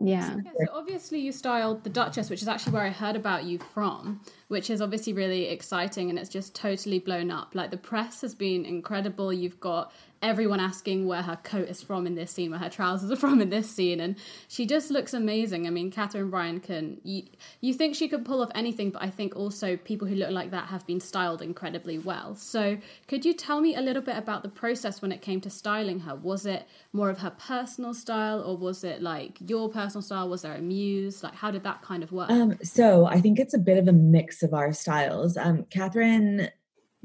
Yeah. 0.00 0.36
So 0.36 0.72
obviously 0.72 1.18
you 1.18 1.32
styled 1.32 1.82
the 1.82 1.90
Duchess, 1.90 2.30
which 2.30 2.40
is 2.40 2.46
actually 2.46 2.72
where 2.72 2.84
I 2.84 2.90
heard 2.90 3.16
about 3.16 3.44
you 3.44 3.58
from. 3.58 4.20
which 4.46 4.70
is 4.70 4.80
obviously 4.80 5.12
really 5.12 5.48
exciting 5.48 6.08
and 6.08 6.18
it's 6.18 6.28
just 6.30 6.54
totally 6.54 6.98
blown 7.00 7.30
up. 7.30 7.54
Like 7.54 7.70
the 7.70 7.76
press 7.76 8.20
has 8.22 8.34
been 8.34 8.64
incredible. 8.64 9.32
You've 9.32 9.60
got 9.60 9.92
everyone 10.22 10.60
asking 10.60 11.06
where 11.06 11.22
her 11.22 11.38
coat 11.42 11.68
is 11.68 11.82
from 11.82 12.06
in 12.06 12.14
this 12.14 12.30
scene, 12.30 12.50
where 12.50 12.60
her 12.60 12.68
trousers 12.68 13.10
are 13.10 13.16
from 13.24 13.40
in 13.40 13.50
this 13.50 13.70
scene, 13.70 14.00
and 14.00 14.16
she 14.48 14.66
just 14.66 14.90
looks 14.90 15.14
amazing. 15.14 15.66
I 15.66 15.70
mean, 15.70 15.90
Katherine 15.90 16.30
Ryan 16.30 16.60
can 16.60 17.00
you, 17.02 17.24
you 17.60 17.74
think 17.74 17.94
she 17.94 18.08
could 18.08 18.24
pull 18.24 18.42
off 18.42 18.50
anything, 18.54 18.90
but 18.90 19.02
I 19.02 19.10
think 19.10 19.36
also 19.36 19.76
people 19.76 20.08
who 20.08 20.14
look 20.14 20.30
like 20.30 20.50
that 20.50 20.66
have 20.66 20.86
been 20.86 21.00
styled 21.00 21.42
incredibly 21.42 21.98
well. 21.98 22.34
So, 22.34 22.78
could 23.06 23.24
you 23.24 23.34
tell 23.34 23.60
me 23.60 23.74
a 23.74 23.80
little 23.80 24.02
bit 24.02 24.16
about 24.16 24.42
the 24.42 24.48
process 24.48 25.02
when 25.02 25.12
it 25.12 25.22
came 25.22 25.40
to 25.42 25.50
styling 25.50 26.00
her? 26.00 26.14
Was 26.14 26.46
it 26.46 26.66
more 26.92 27.10
of 27.10 27.18
her 27.18 27.30
personal 27.30 27.94
style, 27.94 28.40
or 28.42 28.56
was 28.56 28.84
it 28.84 29.02
like 29.02 29.38
your 29.46 29.68
personal 29.68 30.02
style? 30.02 30.28
Was 30.28 30.42
there 30.42 30.54
a 30.54 30.60
muse? 30.60 31.22
Like, 31.22 31.34
how 31.34 31.50
did 31.50 31.62
that 31.64 31.82
kind 31.82 32.02
of 32.02 32.12
work? 32.12 32.30
Um, 32.30 32.58
so, 32.62 33.06
I 33.06 33.20
think 33.20 33.38
it's 33.38 33.54
a 33.54 33.58
bit 33.58 33.78
of 33.78 33.88
a 33.88 33.92
mix 33.92 34.42
of 34.42 34.54
our 34.54 34.72
styles. 34.72 35.36
Um, 35.36 35.64
Katherine 35.70 36.50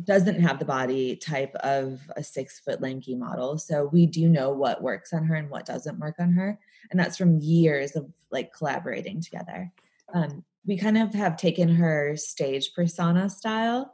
doesn't 0.04 0.42
have 0.42 0.60
the 0.60 0.66
body 0.66 1.16
type 1.16 1.54
of 1.58 2.00
a 2.16 2.24
six 2.24 2.60
foot 2.60 2.82
lanky 2.82 3.16
model. 3.16 3.58
So 3.58 3.90
we 3.92 4.06
do 4.06 4.28
know 4.28 4.50
what 4.50 4.82
works 4.82 5.14
on 5.14 5.24
her 5.26 5.36
and 5.36 5.50
what 5.50 5.66
doesn't 5.66 6.00
work 6.00 6.16
on 6.20 6.34
her. 6.34 6.60
And 6.90 7.00
that's 7.00 7.18
from 7.18 7.40
years 7.40 7.96
of 7.96 8.12
like 8.32 8.54
collaborating 8.54 9.22
together. 9.22 9.72
Um, 10.14 10.44
we 10.66 10.78
kind 10.78 10.98
of 10.98 11.14
have 11.14 11.38
taken 11.38 11.70
her 11.70 12.16
stage 12.16 12.74
persona 12.74 13.30
style, 13.30 13.94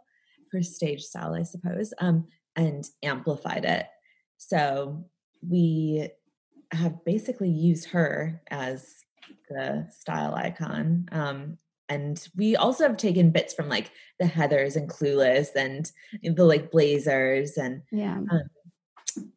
her 0.51 0.61
stage 0.61 1.03
style, 1.03 1.33
I 1.35 1.43
suppose, 1.43 1.93
um, 1.99 2.27
and 2.55 2.85
amplified 3.03 3.65
it. 3.65 3.87
So 4.37 5.05
we 5.47 6.09
have 6.71 7.03
basically 7.03 7.49
used 7.49 7.89
her 7.89 8.41
as 8.49 9.03
the 9.49 9.87
style 9.89 10.35
icon. 10.35 11.07
Um, 11.11 11.57
and 11.89 12.27
we 12.35 12.55
also 12.55 12.87
have 12.87 12.97
taken 12.97 13.31
bits 13.31 13.53
from 13.53 13.67
like 13.67 13.91
the 14.19 14.25
Heathers 14.25 14.75
and 14.75 14.89
Clueless 14.89 15.55
and 15.55 15.91
the 16.23 16.45
like 16.45 16.71
Blazers 16.71 17.57
and 17.57 17.81
yeah 17.91 18.17
um, 18.17 18.49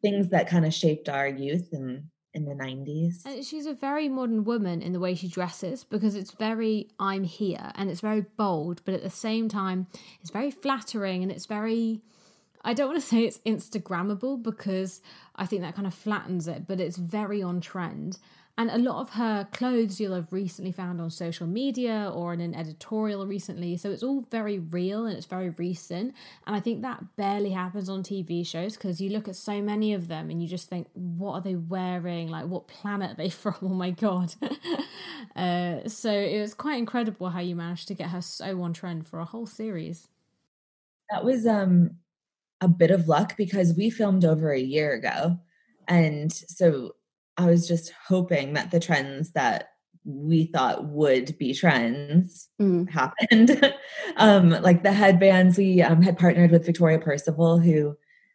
things 0.03 0.29
that 0.29 0.49
kind 0.49 0.65
of 0.65 0.75
shaped 0.75 1.09
our 1.09 1.27
youth 1.27 1.69
and 1.73 2.05
in 2.35 2.45
the 2.47 2.55
90s. 2.55 3.27
And 3.27 3.45
she's 3.45 3.67
a 3.67 3.75
very 3.75 4.09
modern 4.09 4.45
woman 4.45 4.81
in 4.81 4.93
the 4.93 5.01
way 5.01 5.15
she 5.15 5.29
dresses 5.29 5.85
because 5.85 6.15
it's 6.15 6.31
very 6.31 6.89
I'm 6.99 7.25
here 7.25 7.73
and 7.75 7.91
it's 7.91 8.01
very 8.01 8.23
bold, 8.37 8.83
but 8.85 8.95
at 8.95 9.03
the 9.03 9.11
same 9.11 9.49
time, 9.49 9.87
it's 10.21 10.31
very 10.31 10.51
flattering 10.51 11.23
and 11.23 11.31
it's 11.31 11.47
very 11.47 12.01
I 12.65 12.75
don't 12.75 12.89
want 12.89 13.01
to 13.01 13.07
say 13.15 13.25
it's 13.25 13.39
Instagrammable 13.39 14.43
because 14.43 15.03
I 15.37 15.47
think 15.47 15.63
that 15.63 15.75
kind 15.75 15.87
of 15.87 15.95
flattens 15.95 16.49
it, 16.49 16.67
but 16.67 16.81
it's 16.81 16.97
very 16.97 17.43
on 17.43 17.61
trend. 17.61 18.19
And 18.59 18.71
a 18.71 18.77
lot 18.77 19.01
of 19.01 19.11
her 19.11 19.49
clothes 19.53 19.99
you'll 19.99 20.15
have 20.15 20.31
recently 20.31 20.73
found 20.73 21.01
on 21.01 21.09
social 21.09 21.47
media 21.47 22.13
or 22.15 22.35
in 22.35 22.41
an 22.43 22.55
editorial 22.55 23.27
recently. 23.27 23.79
So 23.79 23.91
it's 23.91 24.03
all 24.03 24.27
very 24.31 24.59
real 24.59 25.07
and 25.07 25.17
it's 25.17 25.25
very 25.25 25.51
recent. 25.51 26.15
And 26.47 26.55
I 26.55 26.61
think 26.61 26.83
that 26.83 27.17
barely 27.17 27.51
happens 27.51 27.89
on 27.89 28.03
TV 28.03 28.47
shows 28.47 28.77
because 28.77 29.01
you 29.01 29.09
look 29.09 29.27
at 29.27 29.37
so 29.37 29.63
many 29.63 29.95
of 29.95 30.07
them 30.07 30.29
and 30.29 30.43
you 30.43 30.49
just 30.49 30.69
think, 30.69 30.87
what 30.93 31.33
are 31.33 31.41
they 31.41 31.55
wearing? 31.55 32.29
Like, 32.29 32.47
what 32.47 32.69
planet 32.69 33.13
are 33.13 33.15
they 33.15 33.29
from? 33.31 33.55
Oh 33.63 33.69
my 33.69 33.91
God. 33.91 34.35
uh, 35.37 35.89
so 35.89 36.13
it 36.13 36.39
was 36.39 36.53
quite 36.53 36.79
incredible 36.79 37.31
how 37.31 37.41
you 37.41 37.57
managed 37.57 37.89
to 37.89 37.95
get 37.95 38.11
her 38.11 38.21
so 38.21 38.61
on 38.61 38.75
trend 38.75 39.09
for 39.09 39.19
a 39.19 39.25
whole 39.25 39.47
series. 39.47 40.09
That 41.11 41.25
was 41.25 41.47
um, 41.47 41.97
a 42.61 42.69
bit 42.69 42.91
of 42.91 43.09
luck 43.09 43.35
because 43.39 43.75
we 43.75 43.89
filmed 43.89 44.27
over 44.27 44.53
a 44.53 44.61
year 44.61 44.93
ago. 44.93 45.39
And 45.89 46.31
so 46.31 46.93
I 47.37 47.47
was 47.47 47.67
just 47.67 47.93
hoping 48.09 48.55
that 48.55 48.71
the 48.71 48.81
trends 48.81 49.33
that 49.33 49.69
we 50.05 50.47
thought 50.47 50.87
would 50.87 51.37
be 51.39 51.55
trends 51.55 52.49
mm. 52.61 52.89
happened. 52.91 53.75
um, 54.17 54.51
like 54.51 54.83
the 54.83 54.93
headbands, 54.93 55.57
we 55.57 55.81
um, 55.83 56.03
had 56.03 56.19
partnered 56.19 56.51
with 56.51 56.67
Victoria 56.67 56.99
Percival, 56.99 57.59
who 57.59 57.95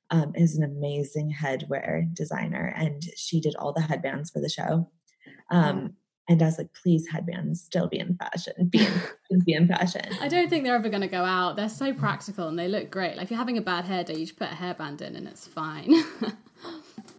um, 0.10 0.32
is 0.36 0.58
an 0.58 0.64
amazing 0.64 1.36
headwear 1.38 2.14
designer, 2.14 2.74
and 2.76 3.04
she 3.16 3.42
did 3.42 3.56
all 3.58 3.74
the 3.74 3.82
headbands 3.82 4.30
for 4.30 4.42
the 4.42 4.50
show. 4.50 4.90
Um, 5.52 5.96
and 6.30 6.42
I 6.42 6.46
was 6.46 6.58
like, 6.58 6.74
please, 6.82 7.08
headbands 7.08 7.62
still 7.62 7.88
be 7.88 8.00
in 8.00 8.18
fashion, 8.18 8.68
be 8.70 8.86
in, 8.86 9.40
be 9.46 9.54
in 9.54 9.68
fashion. 9.68 10.06
I 10.20 10.28
don't 10.28 10.50
think 10.50 10.66
they're 10.66 10.76
ever 10.76 10.90
going 10.90 11.02
to 11.02 11.08
go 11.08 11.24
out. 11.24 11.56
They're 11.56 11.70
so 11.70 11.94
practical 11.94 12.50
and 12.50 12.60
they 12.60 12.68
look 12.68 12.92
great. 12.92 13.16
Like 13.16 13.26
if 13.26 13.32
you're 13.32 13.38
having 13.40 13.58
a 13.58 13.62
bad 13.62 13.86
hair 13.86 14.04
day, 14.04 14.16
you 14.16 14.26
just 14.26 14.38
put 14.38 14.52
a 14.52 14.56
hairband 14.56 15.02
in 15.02 15.16
and 15.16 15.28
it's 15.28 15.48
fine. 15.48 15.94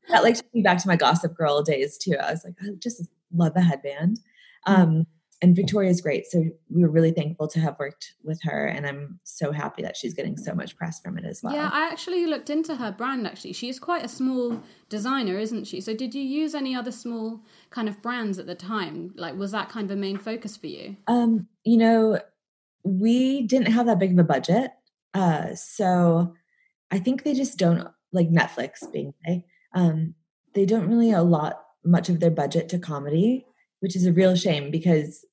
that 0.08 0.22
like 0.22 0.36
took 0.36 0.54
me 0.54 0.62
back 0.62 0.78
to 0.78 0.88
my 0.88 0.96
Gossip 0.96 1.36
Girl 1.36 1.62
days 1.62 1.98
too. 1.98 2.16
I 2.20 2.30
was 2.30 2.44
like, 2.44 2.54
I 2.62 2.68
just 2.78 3.06
love 3.34 3.54
the 3.54 3.62
headband. 3.62 4.20
Mm-hmm. 4.66 4.82
Um, 4.82 5.06
and 5.40 5.54
Victoria's 5.54 6.00
great. 6.00 6.26
So 6.26 6.42
we 6.68 6.82
were 6.82 6.90
really 6.90 7.12
thankful 7.12 7.46
to 7.48 7.60
have 7.60 7.78
worked 7.78 8.14
with 8.24 8.42
her. 8.42 8.66
And 8.66 8.86
I'm 8.86 9.20
so 9.22 9.52
happy 9.52 9.82
that 9.82 9.96
she's 9.96 10.14
getting 10.14 10.36
so 10.36 10.52
much 10.52 10.76
press 10.76 11.00
from 11.00 11.16
it 11.16 11.24
as 11.24 11.42
well. 11.42 11.54
Yeah, 11.54 11.70
I 11.72 11.88
actually 11.92 12.26
looked 12.26 12.50
into 12.50 12.74
her 12.74 12.90
brand 12.90 13.26
actually. 13.26 13.52
She's 13.52 13.78
quite 13.78 14.04
a 14.04 14.08
small 14.08 14.60
designer, 14.88 15.38
isn't 15.38 15.66
she? 15.66 15.80
So 15.80 15.94
did 15.94 16.14
you 16.14 16.22
use 16.22 16.54
any 16.54 16.74
other 16.74 16.90
small 16.90 17.40
kind 17.70 17.88
of 17.88 18.02
brands 18.02 18.38
at 18.40 18.46
the 18.46 18.56
time? 18.56 19.12
Like 19.16 19.36
was 19.36 19.52
that 19.52 19.68
kind 19.68 19.88
of 19.88 19.96
a 19.96 20.00
main 20.00 20.18
focus 20.18 20.56
for 20.56 20.66
you? 20.66 20.96
Um, 21.06 21.46
you 21.62 21.76
know, 21.76 22.18
we 22.82 23.42
didn't 23.42 23.72
have 23.72 23.86
that 23.86 24.00
big 24.00 24.12
of 24.12 24.18
a 24.18 24.24
budget. 24.24 24.72
Uh 25.14 25.54
so 25.54 26.34
I 26.90 26.98
think 26.98 27.22
they 27.22 27.34
just 27.34 27.58
don't 27.58 27.86
like 28.12 28.28
Netflix 28.28 28.90
being 28.90 29.14
um, 29.74 30.14
they 30.54 30.66
don't 30.66 30.88
really 30.88 31.12
allot 31.12 31.60
much 31.84 32.08
of 32.08 32.20
their 32.20 32.30
budget 32.30 32.68
to 32.70 32.78
comedy, 32.78 33.46
which 33.80 33.96
is 33.96 34.06
a 34.06 34.12
real 34.12 34.34
shame 34.34 34.70
because, 34.70 35.24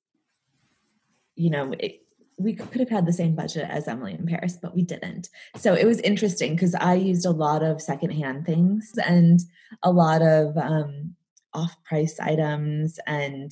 you 1.35 1.49
know, 1.49 1.73
it, 1.79 2.01
we 2.37 2.53
could 2.53 2.79
have 2.79 2.89
had 2.89 3.05
the 3.05 3.13
same 3.13 3.35
budget 3.35 3.65
as 3.69 3.87
Emily 3.87 4.13
in 4.13 4.25
Paris, 4.25 4.57
but 4.61 4.75
we 4.75 4.83
didn't. 4.83 5.29
So 5.55 5.73
it 5.73 5.85
was 5.85 5.99
interesting 6.01 6.53
because 6.53 6.75
I 6.75 6.95
used 6.95 7.25
a 7.25 7.31
lot 7.31 7.63
of 7.63 7.81
secondhand 7.81 8.45
things 8.45 8.91
and 9.05 9.39
a 9.83 9.91
lot 9.91 10.21
of 10.21 10.57
um, 10.57 11.15
off 11.53 11.75
price 11.85 12.19
items, 12.19 12.99
and 13.07 13.51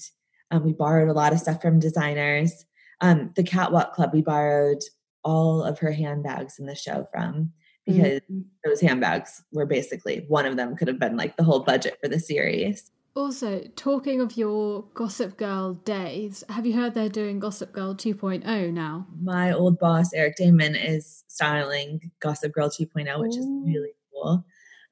um, 0.51 0.65
we 0.65 0.73
borrowed 0.73 1.09
a 1.09 1.13
lot 1.13 1.33
of 1.33 1.39
stuff 1.39 1.61
from 1.61 1.79
designers. 1.79 2.65
Um, 2.99 3.31
the 3.35 3.43
Catwalk 3.43 3.93
Club, 3.93 4.11
we 4.13 4.21
borrowed 4.21 4.81
all 5.23 5.63
of 5.63 5.79
her 5.79 5.91
handbags 5.91 6.59
in 6.59 6.65
the 6.65 6.75
show 6.75 7.07
from 7.11 7.53
because 7.85 8.21
mm-hmm. 8.21 8.41
those 8.63 8.81
handbags 8.81 9.43
were 9.51 9.65
basically 9.65 10.25
one 10.27 10.45
of 10.45 10.55
them 10.55 10.75
could 10.75 10.87
have 10.87 10.99
been 10.99 11.17
like 11.17 11.35
the 11.37 11.43
whole 11.43 11.59
budget 11.59 11.97
for 12.01 12.07
the 12.07 12.19
series. 12.19 12.91
Also, 13.15 13.63
talking 13.75 14.21
of 14.21 14.37
your 14.37 14.85
Gossip 14.95 15.37
Girl 15.37 15.75
days, 15.75 16.43
have 16.49 16.65
you 16.65 16.73
heard 16.73 16.95
they're 16.95 17.09
doing 17.09 17.39
Gossip 17.39 17.71
Girl 17.71 17.93
2.0 17.93 18.73
now? 18.73 19.05
My 19.21 19.51
old 19.51 19.77
boss, 19.77 20.13
Eric 20.13 20.37
Daman, 20.37 20.75
is 20.75 21.23
styling 21.27 22.09
Gossip 22.19 22.53
Girl 22.53 22.69
2.0, 22.69 23.19
which 23.19 23.35
Ooh. 23.35 23.39
is 23.39 23.47
really 23.67 23.91
cool. 24.11 24.43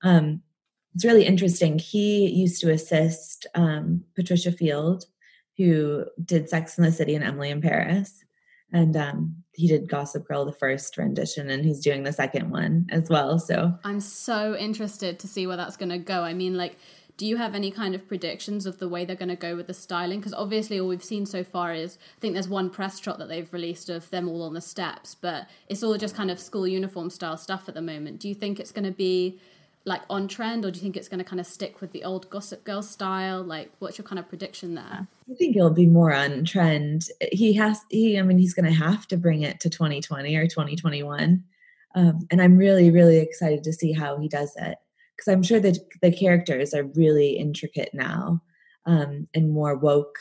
Um, 0.03 0.43
it's 0.93 1.03
really 1.03 1.25
interesting. 1.25 1.79
He 1.79 2.27
used 2.27 2.61
to 2.61 2.71
assist 2.71 3.47
um, 3.55 4.03
Patricia 4.15 4.51
Field, 4.51 5.05
who 5.57 6.05
did 6.23 6.47
Sex 6.47 6.77
in 6.77 6.83
the 6.83 6.91
City 6.91 7.15
and 7.15 7.23
Emily 7.23 7.49
in 7.49 7.59
Paris 7.61 8.23
and 8.71 8.95
um, 8.95 9.35
he 9.53 9.67
did 9.67 9.89
Gossip 9.89 10.27
Girl 10.27 10.45
the 10.45 10.53
first 10.53 10.97
rendition, 10.97 11.49
and 11.49 11.65
he's 11.65 11.79
doing 11.79 12.03
the 12.03 12.13
second 12.13 12.51
one 12.51 12.87
as 12.91 13.09
well. 13.09 13.39
So 13.39 13.73
I'm 13.83 13.99
so 13.99 14.55
interested 14.55 15.19
to 15.19 15.27
see 15.27 15.47
where 15.47 15.57
that's 15.57 15.77
going 15.77 15.89
to 15.89 15.97
go. 15.97 16.23
I 16.23 16.33
mean, 16.33 16.55
like, 16.55 16.77
do 17.17 17.25
you 17.25 17.37
have 17.37 17.53
any 17.53 17.69
kind 17.69 17.93
of 17.93 18.07
predictions 18.07 18.65
of 18.65 18.79
the 18.79 18.89
way 18.89 19.05
they're 19.05 19.15
going 19.15 19.29
to 19.29 19.35
go 19.35 19.55
with 19.55 19.67
the 19.67 19.73
styling? 19.73 20.19
Because 20.19 20.33
obviously, 20.33 20.79
all 20.79 20.87
we've 20.87 21.03
seen 21.03 21.25
so 21.25 21.43
far 21.43 21.73
is 21.73 21.97
I 22.17 22.19
think 22.19 22.33
there's 22.33 22.49
one 22.49 22.69
press 22.69 22.99
shot 22.99 23.19
that 23.19 23.29
they've 23.29 23.51
released 23.53 23.89
of 23.89 24.09
them 24.09 24.27
all 24.27 24.43
on 24.43 24.53
the 24.53 24.61
steps, 24.61 25.15
but 25.15 25.47
it's 25.67 25.83
all 25.83 25.97
just 25.97 26.15
kind 26.15 26.31
of 26.31 26.39
school 26.39 26.67
uniform 26.67 27.09
style 27.09 27.37
stuff 27.37 27.67
at 27.67 27.75
the 27.75 27.81
moment. 27.81 28.19
Do 28.19 28.29
you 28.29 28.35
think 28.35 28.59
it's 28.59 28.71
going 28.71 28.85
to 28.85 28.91
be 28.91 29.39
like 29.85 30.01
on 30.09 30.27
trend, 30.27 30.63
or 30.63 30.71
do 30.71 30.77
you 30.77 30.83
think 30.83 30.95
it's 30.95 31.07
going 31.07 31.19
to 31.19 31.25
kind 31.25 31.39
of 31.39 31.45
stick 31.45 31.81
with 31.81 31.91
the 31.91 32.03
old 32.03 32.29
Gossip 32.29 32.63
Girl 32.63 32.81
style? 32.81 33.43
Like, 33.43 33.71
what's 33.79 33.97
your 33.97 34.05
kind 34.05 34.19
of 34.19 34.29
prediction 34.29 34.75
there? 34.75 35.07
I 35.29 35.33
think 35.33 35.55
it'll 35.55 35.71
be 35.71 35.87
more 35.87 36.13
on 36.13 36.45
trend. 36.45 37.07
He 37.31 37.53
has, 37.53 37.81
he, 37.89 38.19
I 38.19 38.21
mean, 38.21 38.37
he's 38.37 38.53
going 38.53 38.65
to 38.65 38.77
have 38.77 39.07
to 39.07 39.17
bring 39.17 39.41
it 39.41 39.59
to 39.61 39.69
2020 39.69 40.35
or 40.35 40.47
2021. 40.47 41.43
Um, 41.95 42.19
and 42.29 42.41
I'm 42.41 42.57
really, 42.57 42.91
really 42.91 43.17
excited 43.17 43.63
to 43.63 43.73
see 43.73 43.91
how 43.91 44.17
he 44.17 44.27
does 44.27 44.53
it 44.55 44.77
because 45.15 45.33
I'm 45.33 45.43
sure 45.43 45.59
that 45.59 45.77
the 46.01 46.11
characters 46.11 46.73
are 46.73 46.83
really 46.83 47.31
intricate 47.31 47.89
now 47.93 48.41
um, 48.85 49.27
and 49.33 49.51
more 49.51 49.75
woke, 49.75 50.17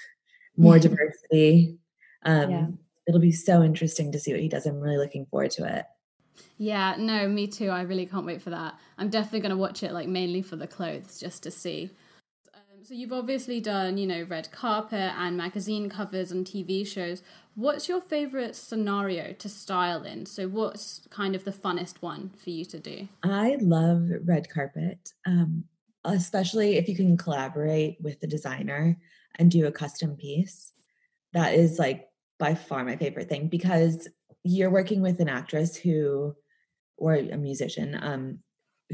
more 0.56 0.78
diversity. 0.80 1.78
Um, 2.24 2.50
yeah. 2.50 2.66
It'll 3.06 3.20
be 3.20 3.32
so 3.32 3.62
interesting 3.62 4.12
to 4.12 4.18
see 4.18 4.32
what 4.32 4.40
he 4.40 4.48
does. 4.48 4.66
I'm 4.66 4.80
really 4.80 4.98
looking 4.98 5.26
forward 5.26 5.50
to 5.52 5.76
it. 5.76 5.84
Yeah, 6.58 6.96
no, 6.98 7.28
me 7.28 7.46
too. 7.46 7.68
I 7.68 7.82
really 7.82 8.06
can't 8.06 8.26
wait 8.26 8.42
for 8.42 8.50
that. 8.50 8.78
I'm 8.98 9.08
definitely 9.08 9.40
going 9.40 9.50
to 9.50 9.56
watch 9.56 9.82
it 9.82 9.92
like 9.92 10.08
mainly 10.08 10.42
for 10.42 10.56
the 10.56 10.66
clothes 10.66 11.18
just 11.18 11.42
to 11.44 11.50
see. 11.50 11.90
Um, 12.54 12.84
so 12.84 12.94
you've 12.94 13.12
obviously 13.12 13.60
done, 13.60 13.96
you 13.96 14.06
know, 14.06 14.22
red 14.24 14.50
carpet 14.52 15.12
and 15.16 15.36
magazine 15.36 15.88
covers 15.88 16.30
and 16.32 16.46
TV 16.46 16.86
shows. 16.86 17.22
What's 17.54 17.88
your 17.88 18.00
favorite 18.00 18.56
scenario 18.56 19.32
to 19.34 19.48
style 19.48 20.02
in? 20.04 20.26
So 20.26 20.48
what's 20.48 21.06
kind 21.10 21.34
of 21.34 21.44
the 21.44 21.52
funnest 21.52 21.96
one 22.00 22.30
for 22.42 22.50
you 22.50 22.64
to 22.66 22.78
do? 22.78 23.08
I 23.22 23.56
love 23.60 24.08
red 24.24 24.48
carpet. 24.48 25.12
Um, 25.26 25.64
especially 26.04 26.76
if 26.76 26.88
you 26.88 26.96
can 26.96 27.16
collaborate 27.16 27.98
with 28.00 28.20
the 28.20 28.26
designer 28.26 28.98
and 29.36 29.50
do 29.50 29.66
a 29.66 29.72
custom 29.72 30.16
piece. 30.16 30.72
That 31.32 31.54
is 31.54 31.78
like 31.78 32.08
by 32.38 32.54
far 32.54 32.84
my 32.84 32.96
favorite 32.96 33.28
thing 33.28 33.48
because 33.48 34.08
you're 34.44 34.70
working 34.70 35.02
with 35.02 35.20
an 35.20 35.28
actress 35.28 35.76
who 35.76 36.34
or 36.96 37.14
a 37.14 37.36
musician 37.36 37.98
um 38.02 38.38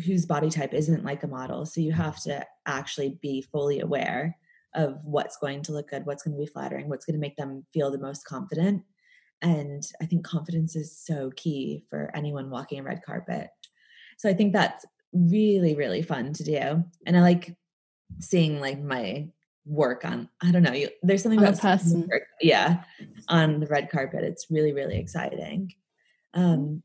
whose 0.04 0.26
body 0.26 0.50
type 0.50 0.74
isn't 0.74 1.04
like 1.04 1.22
a 1.22 1.28
model 1.28 1.64
so 1.64 1.80
you 1.80 1.92
have 1.92 2.20
to 2.22 2.44
actually 2.66 3.18
be 3.22 3.42
fully 3.42 3.80
aware 3.80 4.36
of 4.74 4.98
what's 5.04 5.38
going 5.38 5.62
to 5.62 5.72
look 5.72 5.90
good 5.90 6.04
what's 6.04 6.22
going 6.22 6.36
to 6.36 6.42
be 6.42 6.50
flattering 6.50 6.88
what's 6.88 7.04
going 7.04 7.14
to 7.14 7.20
make 7.20 7.36
them 7.36 7.64
feel 7.72 7.90
the 7.90 7.98
most 7.98 8.24
confident 8.24 8.82
and 9.42 9.84
i 10.02 10.06
think 10.06 10.24
confidence 10.24 10.76
is 10.76 10.96
so 10.96 11.30
key 11.36 11.84
for 11.88 12.10
anyone 12.14 12.50
walking 12.50 12.80
a 12.80 12.82
red 12.82 13.02
carpet. 13.04 13.48
So 14.18 14.28
i 14.28 14.34
think 14.34 14.52
that's 14.52 14.84
really 15.12 15.74
really 15.74 16.02
fun 16.02 16.32
to 16.34 16.44
do 16.44 16.84
and 17.06 17.16
i 17.16 17.20
like 17.20 17.54
seeing 18.20 18.60
like 18.60 18.80
my 18.80 19.28
work 19.66 20.04
on 20.04 20.28
i 20.42 20.50
don't 20.50 20.62
know 20.62 20.72
you, 20.72 20.88
there's 21.02 21.22
something 21.22 21.40
about 21.40 21.58
person. 21.58 22.08
work, 22.10 22.22
yeah 22.40 22.82
on 23.28 23.60
the 23.60 23.66
red 23.66 23.90
carpet 23.90 24.22
it's 24.22 24.46
really 24.50 24.72
really 24.72 24.96
exciting. 24.98 25.72
Um 26.34 26.82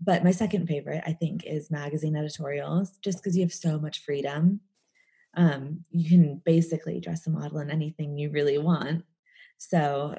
but 0.00 0.24
my 0.24 0.30
second 0.30 0.66
favorite 0.66 1.02
i 1.06 1.12
think 1.12 1.44
is 1.44 1.70
magazine 1.70 2.16
editorials 2.16 2.98
just 3.02 3.18
because 3.18 3.36
you 3.36 3.42
have 3.42 3.52
so 3.52 3.78
much 3.78 4.04
freedom. 4.04 4.60
Um 5.36 5.84
you 5.90 6.08
can 6.08 6.40
basically 6.44 7.00
dress 7.00 7.26
a 7.26 7.30
model 7.30 7.58
in 7.58 7.70
anything 7.70 8.16
you 8.16 8.30
really 8.30 8.58
want. 8.58 9.04
So 9.58 10.16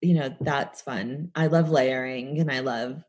you 0.00 0.14
know 0.14 0.34
that's 0.40 0.82
fun. 0.82 1.30
I 1.34 1.48
love 1.48 1.70
layering 1.70 2.38
and 2.38 2.50
i 2.50 2.60
love 2.60 3.02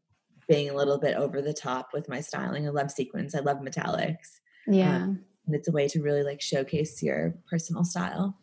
being 0.47 0.69
a 0.69 0.75
little 0.75 0.99
bit 0.99 1.15
over 1.15 1.41
the 1.41 1.53
top 1.53 1.91
with 1.93 2.09
my 2.09 2.19
styling. 2.19 2.67
I 2.67 2.71
love 2.71 2.91
sequins. 2.91 3.35
I 3.35 3.39
love 3.39 3.59
metallics. 3.59 4.39
Yeah. 4.67 5.07
And 5.51 5.59
it's 5.59 5.67
a 5.67 5.71
way 5.71 5.85
to 5.85 6.01
really 6.01 6.23
like 6.23 6.39
showcase 6.41 7.03
your 7.03 7.35
personal 7.49 7.83
style 7.83 8.37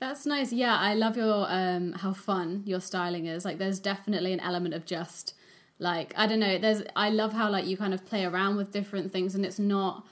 That's 0.00 0.26
nice. 0.26 0.52
Yeah, 0.52 0.76
I 0.76 0.94
love 0.94 1.16
your 1.16 1.46
um 1.48 1.92
how 1.92 2.12
fun 2.12 2.62
your 2.66 2.80
styling 2.80 3.26
is. 3.26 3.44
Like 3.44 3.58
there's 3.58 3.78
definitely 3.78 4.32
an 4.32 4.40
element 4.40 4.74
of 4.74 4.84
just 4.84 5.34
like 5.78 6.12
I 6.16 6.26
don't 6.26 6.40
know, 6.40 6.58
there's 6.58 6.82
I 6.96 7.10
love 7.10 7.32
how 7.32 7.48
like 7.50 7.66
you 7.66 7.76
kind 7.76 7.94
of 7.94 8.04
play 8.04 8.24
around 8.24 8.56
with 8.56 8.72
different 8.72 9.12
things 9.12 9.36
and 9.36 9.46
it's 9.46 9.60
not 9.60 10.04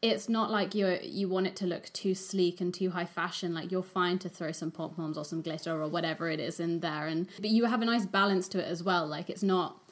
it's 0.00 0.30
not 0.30 0.50
like 0.50 0.74
you 0.74 0.98
you 1.02 1.28
want 1.28 1.46
it 1.46 1.56
to 1.56 1.66
look 1.66 1.92
too 1.92 2.14
sleek 2.14 2.62
and 2.62 2.72
too 2.72 2.90
high 2.96 3.04
fashion. 3.04 3.52
Like 3.52 3.70
you're 3.70 3.82
fine 4.00 4.18
to 4.20 4.30
throw 4.30 4.52
some 4.52 4.70
pom 4.70 4.94
poms 4.94 5.18
or 5.18 5.26
some 5.26 5.42
glitter 5.42 5.74
or 5.82 5.88
whatever 5.88 6.30
it 6.30 6.40
is 6.40 6.58
in 6.58 6.80
there, 6.80 7.06
and 7.06 7.28
but 7.36 7.50
you 7.50 7.66
have 7.66 7.82
a 7.82 7.90
nice 7.94 8.06
balance 8.06 8.48
to 8.48 8.58
it 8.64 8.68
as 8.74 8.82
well. 8.82 9.06
Like 9.06 9.28
it's 9.28 9.42
not 9.42 9.84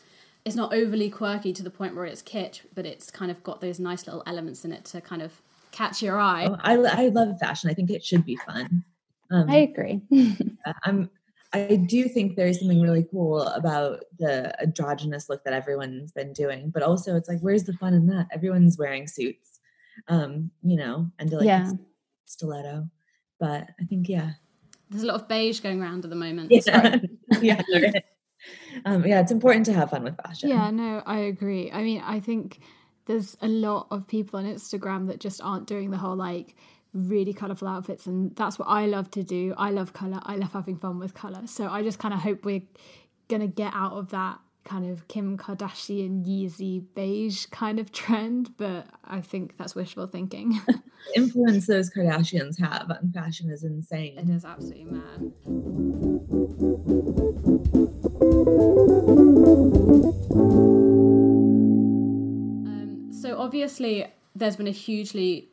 it's 0.44 0.56
not 0.56 0.75
overly 0.75 1.11
quirky 1.11 1.52
to 1.52 1.62
the 1.62 1.70
point 1.78 1.94
where 1.94 2.04
it's 2.04 2.22
kitsch, 2.22 2.61
but 2.75 2.84
it's 2.84 3.11
kind 3.11 3.30
of 3.30 3.42
got 3.42 3.61
those 3.61 3.78
nice 3.78 4.06
little 4.06 4.22
elements 4.26 4.64
in 4.64 4.72
it 4.72 4.84
to 4.87 5.00
kind 5.00 5.22
of 5.22 5.40
catch 5.72 6.02
your 6.02 6.18
eye. 6.20 6.46
Oh, 6.46 6.56
I, 6.60 6.74
I 6.74 7.08
love 7.08 7.38
fashion 7.40 7.70
i 7.70 7.74
think 7.74 7.90
it 7.90 8.04
should 8.04 8.24
be 8.24 8.36
fun 8.36 8.84
um, 9.32 9.48
I 9.48 9.56
agree. 9.56 10.02
I'm 10.84 11.10
I 11.54 11.76
do 11.76 12.08
think 12.08 12.36
there's 12.36 12.60
something 12.60 12.80
really 12.80 13.06
cool 13.10 13.42
about 13.42 14.04
the 14.18 14.58
androgynous 14.62 15.28
look 15.28 15.44
that 15.44 15.52
everyone's 15.52 16.12
been 16.12 16.32
doing, 16.32 16.70
but 16.70 16.82
also 16.82 17.14
it's 17.16 17.28
like, 17.28 17.40
where's 17.40 17.64
the 17.64 17.74
fun 17.74 17.92
in 17.92 18.06
that? 18.06 18.26
Everyone's 18.32 18.78
wearing 18.78 19.06
suits, 19.06 19.60
um, 20.08 20.50
you 20.62 20.76
know, 20.76 21.10
and 21.18 21.30
like 21.30 21.44
Yeah. 21.44 21.70
stiletto. 22.24 22.88
But 23.38 23.68
I 23.80 23.84
think, 23.84 24.08
yeah, 24.08 24.32
There's 24.88 25.02
a 25.02 25.06
lot 25.06 25.20
of 25.20 25.28
beige 25.28 25.60
going 25.60 25.82
around 25.82 26.04
at 26.04 26.10
the 26.10 26.16
moment. 26.16 26.50
yeah, 26.50 26.96
yeah, 27.42 27.62
um, 28.86 29.06
yeah. 29.06 29.20
It's 29.20 29.32
important 29.32 29.66
to 29.66 29.72
have 29.74 29.90
fun 29.90 30.04
with 30.04 30.16
fashion. 30.16 30.48
Yeah, 30.48 30.70
no, 30.70 31.02
I 31.04 31.18
agree. 31.18 31.70
I 31.70 31.82
mean, 31.82 32.02
I 32.04 32.20
think 32.20 32.60
there's 33.06 33.37
a 33.40 33.49
lot 33.49 33.87
of 33.90 34.06
people 34.06 34.38
on 34.38 34.47
Instagram 34.47 35.09
that 35.09 35.21
just 35.21 35.40
aren't 35.42 35.66
doing 35.66 35.90
the 35.90 35.99
whole 35.99 36.16
like 36.16 36.54
really 36.94 37.32
colorful 37.32 37.68
outfits, 37.68 38.06
and 38.06 38.35
that's 38.37 38.59
what 38.59 38.68
I 38.68 38.87
love 38.87 39.11
to 39.12 39.23
do. 39.23 39.54
I 39.56 39.71
love 39.71 39.92
color. 39.92 40.21
I 40.23 40.37
love 40.37 40.52
having 40.52 40.76
fun 40.76 40.99
with 40.99 41.14
color. 41.14 41.47
So 41.47 41.68
I 41.68 41.82
just 41.82 41.99
kind 41.99 42.14
of 42.14 42.21
hope 42.21 42.44
we're 42.44 42.62
gonna 43.28 43.47
get 43.47 43.73
out 43.75 43.92
of 43.92 44.11
that 44.11 44.38
kind 44.64 44.90
of 44.90 45.09
Kim 45.09 45.37
Kardashian 45.37 46.25
Yeezy 46.25 46.85
beige 46.94 47.47
kind 47.47 47.78
of 47.80 47.90
trend, 47.92 48.56
but 48.56 48.87
I 49.04 49.21
think 49.21 49.56
that's 49.56 49.75
wishful 49.75 50.06
thinking. 50.06 50.61
Influence 51.16 51.66
those 51.66 51.90
Kardashians 51.90 52.61
have 52.61 52.90
on 52.90 53.11
fashion 53.12 53.50
is 53.50 53.64
insane. 53.64 54.18
It 54.18 54.28
is 54.28 54.44
absolutely 54.44 54.85
mad. 54.85 55.32
Obviously, 63.42 64.07
there's 64.35 64.57
been 64.57 64.66
a 64.66 64.70
hugely 64.70 65.48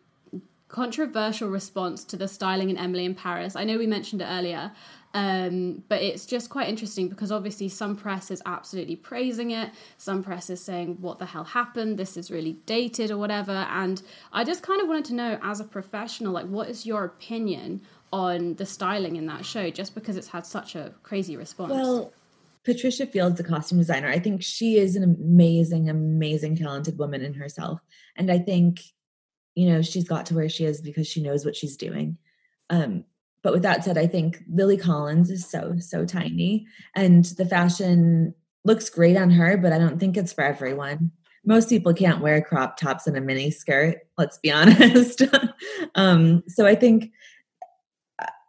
controversial 0.68 1.50
response 1.50 2.04
to 2.06 2.16
the 2.16 2.28
styling 2.28 2.70
in 2.70 2.78
Emily 2.78 3.04
in 3.04 3.16
Paris. 3.16 3.56
I 3.56 3.64
know 3.64 3.78
we 3.78 3.88
mentioned 3.88 4.22
it 4.22 4.28
earlier, 4.30 4.72
um, 5.16 5.84
but 5.90 6.00
it's 6.04 6.28
just 6.28 6.52
quite 6.52 6.70
interesting 6.70 7.10
because 7.10 7.32
obviously 7.32 7.68
some 7.68 7.96
press 7.96 8.30
is 8.30 8.44
absolutely 8.46 8.96
praising 8.96 9.50
it, 9.50 9.72
some 9.98 10.22
press 10.24 10.52
is 10.52 10.64
saying, 10.64 10.98
"What 11.02 11.18
the 11.18 11.26
hell 11.26 11.44
happened? 11.44 11.98
This 11.98 12.16
is 12.16 12.30
really 12.30 12.54
dated" 12.68 13.10
or 13.10 13.18
whatever. 13.18 13.52
And 13.52 14.02
I 14.32 14.44
just 14.44 14.62
kind 14.62 14.80
of 14.80 14.88
wanted 14.88 15.06
to 15.06 15.16
know, 15.16 15.40
as 15.42 15.60
a 15.60 15.64
professional, 15.64 16.32
like, 16.32 16.46
what 16.46 16.70
is 16.70 16.86
your 16.86 17.04
opinion 17.04 17.82
on 18.14 18.54
the 18.56 18.66
styling 18.68 19.16
in 19.16 19.26
that 19.26 19.46
show? 19.46 19.72
Just 19.72 19.96
because 19.96 20.16
it's 20.16 20.28
had 20.28 20.46
such 20.46 20.76
a 20.76 20.94
crazy 21.02 21.36
response. 21.36 21.72
Well, 21.72 22.14
Patricia 22.66 23.06
Fields, 23.06 23.38
the 23.38 23.44
costume 23.44 23.78
designer, 23.78 24.10
I 24.10 24.20
think 24.20 24.44
she 24.44 24.78
is 24.78 24.96
an 24.96 25.04
amazing, 25.04 25.90
amazing, 25.90 26.58
talented 26.58 26.98
woman 26.98 27.22
in 27.22 27.34
herself. 27.34 27.80
And 28.16 28.32
I 28.32 28.40
think, 28.40 28.82
you 29.56 29.70
know, 29.70 29.82
she's 29.82 30.08
got 30.08 30.26
to 30.28 30.36
where 30.36 30.50
she 30.50 30.66
is 30.66 30.82
because 30.82 31.08
she 31.08 31.22
knows 31.22 31.46
what 31.46 31.56
she's 31.56 31.78
doing. 31.78 32.18
Um, 32.70 33.06
but 33.42 33.54
with 33.54 33.64
that 33.64 33.84
said, 33.84 33.98
I 33.98 34.08
think 34.08 34.44
Lily 34.52 34.78
Collins 34.78 35.30
is 35.30 35.50
so, 35.50 35.76
so 35.80 36.06
tiny. 36.06 36.68
And 36.96 37.26
the 37.26 37.46
fashion 37.46 38.34
looks 38.66 38.90
great 38.90 39.16
on 39.16 39.32
her, 39.32 39.58
but 39.58 39.72
I 39.72 39.80
don't 39.80 40.00
think 40.00 40.18
it's 40.18 40.34
for 40.34 40.44
everyone. 40.44 41.12
Most 41.46 41.70
people 41.70 41.94
can't 41.94 42.22
wear 42.22 42.42
crop 42.42 42.78
tops 42.78 43.08
and 43.08 43.16
a 43.16 43.22
mini 43.22 43.50
skirt, 43.50 44.00
let's 44.18 44.38
be 44.38 44.52
honest. 44.52 45.24
um, 45.96 46.44
so 46.48 46.66
I 46.66 46.76
think 46.76 47.12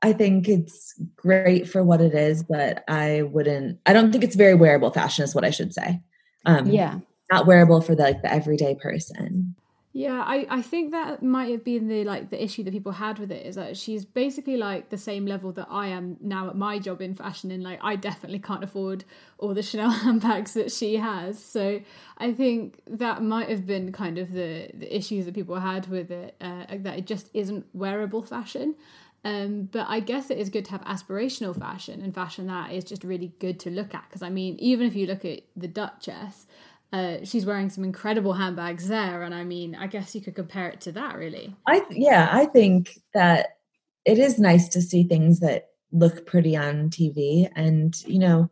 I 0.02 0.12
think 0.12 0.48
it's 0.48 0.94
great 1.16 1.68
for 1.68 1.84
what 1.84 2.00
it 2.00 2.14
is, 2.14 2.42
but 2.42 2.84
I 2.88 3.22
wouldn't. 3.22 3.78
I 3.86 3.92
don't 3.92 4.12
think 4.12 4.24
it's 4.24 4.36
very 4.36 4.54
wearable 4.54 4.90
fashion, 4.90 5.24
is 5.24 5.34
what 5.34 5.44
I 5.44 5.50
should 5.50 5.74
say. 5.74 6.00
Um, 6.46 6.66
yeah. 6.66 7.00
not 7.30 7.46
wearable 7.46 7.82
for 7.82 7.94
the, 7.94 8.02
like 8.02 8.22
the 8.22 8.32
everyday 8.32 8.74
person. 8.74 9.54
Yeah, 9.92 10.22
I, 10.24 10.46
I 10.48 10.62
think 10.62 10.92
that 10.92 11.20
might 11.20 11.50
have 11.50 11.64
been 11.64 11.88
the 11.88 12.04
like 12.04 12.30
the 12.30 12.42
issue 12.42 12.62
that 12.62 12.70
people 12.70 12.92
had 12.92 13.18
with 13.18 13.32
it 13.32 13.44
is 13.44 13.56
that 13.56 13.76
she's 13.76 14.04
basically 14.04 14.56
like 14.56 14.88
the 14.88 14.96
same 14.96 15.26
level 15.26 15.50
that 15.52 15.66
I 15.68 15.88
am 15.88 16.16
now 16.20 16.48
at 16.48 16.56
my 16.56 16.78
job 16.78 17.02
in 17.02 17.16
fashion 17.16 17.50
and 17.50 17.64
like 17.64 17.80
I 17.82 17.96
definitely 17.96 18.38
can't 18.38 18.62
afford 18.62 19.04
all 19.38 19.52
the 19.52 19.64
Chanel 19.64 19.90
handbags 20.04 20.54
that 20.54 20.70
she 20.70 20.96
has. 20.96 21.42
So 21.42 21.80
I 22.18 22.32
think 22.32 22.80
that 22.86 23.24
might 23.24 23.48
have 23.48 23.66
been 23.66 23.90
kind 23.90 24.18
of 24.18 24.30
the, 24.32 24.70
the 24.74 24.96
issues 24.96 25.24
that 25.24 25.34
people 25.34 25.58
had 25.58 25.88
with 25.88 26.12
it, 26.12 26.36
uh, 26.40 26.66
that 26.70 26.98
it 26.98 27.06
just 27.06 27.28
isn't 27.34 27.66
wearable 27.72 28.22
fashion. 28.22 28.76
Um, 29.24 29.68
but 29.70 29.86
I 29.88 30.00
guess 30.00 30.30
it 30.30 30.38
is 30.38 30.48
good 30.48 30.64
to 30.66 30.70
have 30.70 30.82
aspirational 30.82 31.58
fashion 31.58 32.00
and 32.00 32.14
fashion 32.14 32.46
that 32.46 32.72
is 32.72 32.84
just 32.84 33.04
really 33.04 33.32
good 33.38 33.60
to 33.60 33.70
look 33.70 33.94
at. 33.94 34.04
Because 34.08 34.22
I 34.22 34.30
mean, 34.30 34.56
even 34.58 34.86
if 34.86 34.96
you 34.96 35.06
look 35.06 35.24
at 35.24 35.42
the 35.56 35.68
Duchess, 35.68 36.46
uh, 36.92 37.18
she's 37.24 37.44
wearing 37.44 37.68
some 37.68 37.84
incredible 37.84 38.32
handbags 38.32 38.88
there, 38.88 39.22
and 39.22 39.34
I 39.34 39.44
mean, 39.44 39.74
I 39.74 39.86
guess 39.86 40.14
you 40.14 40.20
could 40.20 40.34
compare 40.34 40.68
it 40.68 40.80
to 40.82 40.92
that, 40.92 41.16
really. 41.16 41.54
I 41.66 41.80
th- 41.80 42.00
yeah, 42.00 42.28
I 42.32 42.46
think 42.46 42.98
that 43.14 43.58
it 44.04 44.18
is 44.18 44.38
nice 44.38 44.68
to 44.70 44.82
see 44.82 45.04
things 45.04 45.40
that 45.40 45.68
look 45.92 46.26
pretty 46.26 46.56
on 46.56 46.88
TV, 46.90 47.48
and 47.54 47.94
you 48.06 48.18
know, 48.18 48.50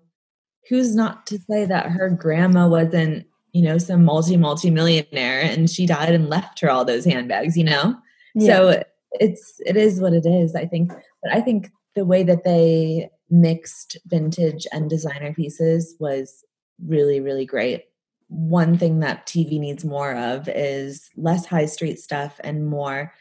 who's 0.68 0.94
not 0.94 1.26
to 1.28 1.38
say 1.50 1.64
that 1.64 1.86
her 1.86 2.10
grandma 2.10 2.68
wasn't 2.68 3.26
you 3.52 3.62
know 3.62 3.78
some 3.78 4.04
multi 4.04 4.36
multi 4.36 4.70
millionaire 4.70 5.40
and 5.40 5.70
she 5.70 5.86
died 5.86 6.14
and 6.14 6.28
left 6.28 6.60
her 6.60 6.70
all 6.70 6.84
those 6.84 7.06
handbags, 7.06 7.56
you 7.56 7.64
know. 7.64 7.96
So 8.38 8.84
it's 9.12 9.60
it 9.64 9.76
is 9.76 10.00
what 10.00 10.12
it 10.12 10.26
is, 10.26 10.54
I 10.54 10.66
think. 10.66 10.92
But 11.22 11.32
I 11.32 11.40
think 11.40 11.70
the 11.94 12.04
way 12.04 12.22
that 12.22 12.44
they 12.44 13.10
mixed 13.30 13.98
vintage 14.06 14.66
and 14.72 14.88
designer 14.88 15.34
pieces 15.34 15.94
was 15.98 16.44
really 16.86 17.20
really 17.20 17.44
great. 17.44 17.84
One 18.28 18.76
thing 18.76 19.00
that 19.00 19.26
TV 19.26 19.58
needs 19.58 19.84
more 19.84 20.14
of 20.14 20.48
is 20.48 21.10
less 21.16 21.46
high 21.46 21.66
street 21.66 21.98
stuff 21.98 22.38
and 22.44 22.66
more, 22.66 23.14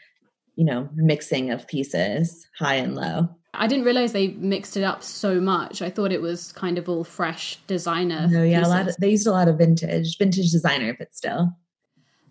you 0.54 0.64
know, 0.64 0.88
mixing 0.94 1.50
of 1.50 1.66
pieces, 1.66 2.46
high 2.58 2.74
and 2.74 2.94
low. 2.94 3.28
I 3.54 3.66
didn't 3.66 3.84
realize 3.84 4.12
they 4.12 4.28
mixed 4.28 4.76
it 4.76 4.84
up 4.84 5.02
so 5.02 5.40
much. 5.40 5.80
I 5.80 5.90
thought 5.90 6.12
it 6.12 6.20
was 6.20 6.52
kind 6.52 6.78
of 6.78 6.88
all 6.88 7.04
fresh 7.04 7.56
designer. 7.66 8.28
No, 8.28 8.42
yeah, 8.42 8.66
a 8.66 8.68
lot. 8.68 8.88
Of, 8.88 8.96
they 8.98 9.10
used 9.10 9.26
a 9.26 9.32
lot 9.32 9.48
of 9.48 9.58
vintage, 9.58 10.18
vintage 10.18 10.52
designer, 10.52 10.94
but 10.96 11.14
still. 11.14 11.56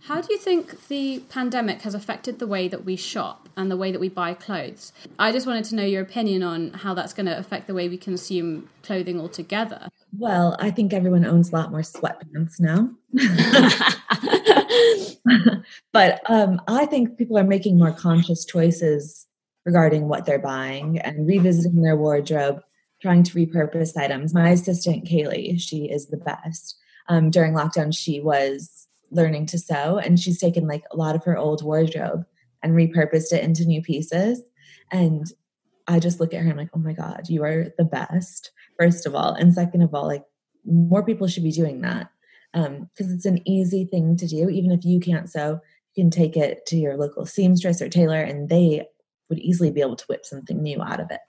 How 0.01 0.21
do 0.21 0.27
you 0.31 0.39
think 0.39 0.87
the 0.87 1.19
pandemic 1.29 1.81
has 1.81 1.93
affected 1.93 2.39
the 2.39 2.47
way 2.47 2.67
that 2.67 2.85
we 2.85 2.95
shop 2.95 3.49
and 3.57 3.69
the 3.69 3.77
way 3.77 3.91
that 3.91 3.99
we 3.99 4.09
buy 4.09 4.33
clothes? 4.33 4.93
I 5.19 5.31
just 5.31 5.47
wanted 5.47 5.65
to 5.65 5.75
know 5.75 5.83
your 5.83 6.01
opinion 6.01 6.43
on 6.43 6.71
how 6.73 6.93
that's 6.93 7.13
going 7.13 7.25
to 7.25 7.37
affect 7.37 7.67
the 7.67 7.73
way 7.73 7.89
we 7.89 7.97
consume 7.97 8.69
clothing 8.83 9.19
altogether. 9.19 9.89
Well, 10.17 10.55
I 10.59 10.71
think 10.71 10.93
everyone 10.93 11.25
owns 11.25 11.51
a 11.51 11.55
lot 11.55 11.71
more 11.71 11.81
sweatpants 11.81 12.59
now. 12.59 12.89
but 15.93 16.21
um, 16.29 16.61
I 16.67 16.85
think 16.85 17.17
people 17.17 17.37
are 17.37 17.43
making 17.43 17.77
more 17.77 17.91
conscious 17.91 18.45
choices 18.45 19.27
regarding 19.65 20.07
what 20.07 20.25
they're 20.25 20.39
buying 20.39 20.99
and 20.99 21.27
revisiting 21.27 21.81
their 21.81 21.97
wardrobe. 21.97 22.61
trying 23.01 23.23
to 23.23 23.33
repurpose 23.33 23.97
items. 23.97 24.33
My 24.33 24.51
assistant, 24.51 25.05
Kaylee, 25.05 25.59
she 25.59 25.91
is 25.91 26.07
the 26.07 26.17
best. 26.17 26.77
Um, 27.09 27.29
during 27.29 27.53
lockdown, 27.53 27.95
she 27.95 28.21
was 28.21 28.86
learning 29.11 29.45
to 29.47 29.59
sew 29.59 29.97
and 29.97 30.19
she's 30.19 30.39
taken 30.39 30.67
like 30.67 30.83
a 30.91 30.97
lot 30.97 31.15
of 31.15 31.23
her 31.23 31.37
old 31.37 31.63
wardrobe 31.63 32.25
and 32.61 32.73
repurposed 32.73 33.31
it 33.31 33.43
into 33.43 33.65
new 33.65 33.81
pieces. 33.81 34.41
And 34.91 35.25
I 35.87 35.99
just 35.99 36.19
look 36.19 36.33
at 36.33 36.41
her 36.41 36.43
and 36.43 36.51
I'm 36.51 36.57
like, 36.57 36.69
oh 36.73 36.79
my 36.79 36.93
God, 36.93 37.29
you 37.29 37.43
are 37.43 37.73
the 37.77 37.85
best, 37.85 38.51
first 38.77 39.05
of 39.05 39.15
all. 39.15 39.33
And 39.33 39.53
second 39.53 39.81
of 39.81 39.93
all, 39.93 40.07
like 40.07 40.23
more 40.65 41.03
people 41.03 41.27
should 41.27 41.43
be 41.43 41.51
doing 41.51 41.81
that 41.81 42.09
because 42.53 42.67
um, 42.67 42.89
it's 42.97 43.25
an 43.25 43.47
easy 43.47 43.85
thing 43.85 44.17
to 44.17 44.27
do. 44.27 44.49
Even 44.49 44.71
if 44.71 44.83
you 44.83 44.99
can't 44.99 45.29
sew, 45.29 45.59
you 45.95 46.03
can 46.03 46.11
take 46.11 46.35
it 46.35 46.65
to 46.67 46.77
your 46.77 46.97
local 46.97 47.25
seamstress 47.25 47.81
or 47.81 47.89
tailor 47.89 48.21
and 48.21 48.49
they 48.49 48.85
would 49.29 49.39
easily 49.39 49.71
be 49.71 49.81
able 49.81 49.95
to 49.95 50.05
whip 50.05 50.25
something 50.25 50.61
new 50.61 50.81
out 50.81 50.99
of 50.99 51.11
it. 51.11 51.19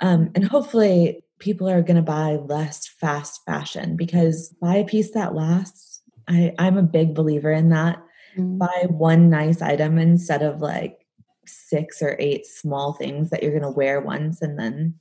Um, 0.00 0.30
and 0.34 0.44
hopefully, 0.44 1.22
people 1.38 1.68
are 1.68 1.82
going 1.82 1.96
to 1.96 2.02
buy 2.02 2.36
less 2.36 2.86
fast 2.86 3.40
fashion 3.46 3.96
because 3.96 4.54
buy 4.60 4.76
a 4.76 4.84
piece 4.84 5.12
that 5.12 5.34
lasts. 5.34 5.93
I, 6.28 6.54
I'm 6.58 6.78
a 6.78 6.82
big 6.82 7.14
believer 7.14 7.52
in 7.52 7.70
that. 7.70 7.98
Mm-hmm. 8.36 8.58
Buy 8.58 8.86
one 8.88 9.30
nice 9.30 9.62
item 9.62 9.98
instead 9.98 10.42
of 10.42 10.60
like 10.60 11.06
six 11.46 12.02
or 12.02 12.16
eight 12.18 12.46
small 12.46 12.94
things 12.94 13.30
that 13.30 13.42
you're 13.42 13.52
going 13.52 13.62
to 13.62 13.70
wear 13.70 14.00
once 14.00 14.42
and 14.42 14.58
then 14.58 14.94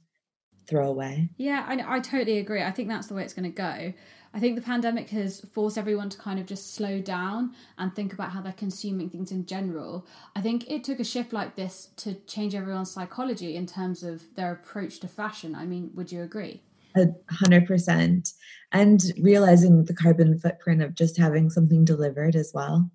throw 0.67 0.87
away. 0.87 1.29
Yeah, 1.37 1.65
I, 1.67 1.95
I 1.95 1.99
totally 1.99 2.39
agree. 2.39 2.61
I 2.61 2.71
think 2.71 2.89
that's 2.89 3.07
the 3.07 3.13
way 3.13 3.23
it's 3.23 3.33
going 3.33 3.51
to 3.51 3.55
go. 3.55 3.93
I 4.35 4.39
think 4.39 4.55
the 4.55 4.63
pandemic 4.63 5.09
has 5.09 5.41
forced 5.53 5.77
everyone 5.77 6.09
to 6.09 6.17
kind 6.17 6.39
of 6.39 6.47
just 6.47 6.73
slow 6.73 6.99
down 6.99 7.53
and 7.77 7.95
think 7.95 8.13
about 8.13 8.31
how 8.31 8.41
they're 8.41 8.53
consuming 8.53 9.09
things 9.09 9.31
in 9.31 9.45
general. 9.45 10.07
I 10.35 10.41
think 10.41 10.69
it 10.71 10.83
took 10.83 10.99
a 10.99 11.03
shift 11.03 11.33
like 11.33 11.55
this 11.55 11.89
to 11.97 12.15
change 12.25 12.55
everyone's 12.55 12.89
psychology 12.89 13.55
in 13.55 13.67
terms 13.67 14.01
of 14.01 14.23
their 14.35 14.51
approach 14.51 14.99
to 15.01 15.07
fashion. 15.07 15.53
I 15.53 15.67
mean, 15.67 15.91
would 15.93 16.11
you 16.11 16.23
agree? 16.23 16.63
A 16.95 17.07
hundred 17.31 17.65
percent. 17.65 18.29
And 18.71 19.01
realizing 19.21 19.85
the 19.85 19.93
carbon 19.93 20.39
footprint 20.39 20.81
of 20.81 20.95
just 20.95 21.17
having 21.17 21.49
something 21.49 21.85
delivered 21.85 22.35
as 22.35 22.51
well. 22.53 22.89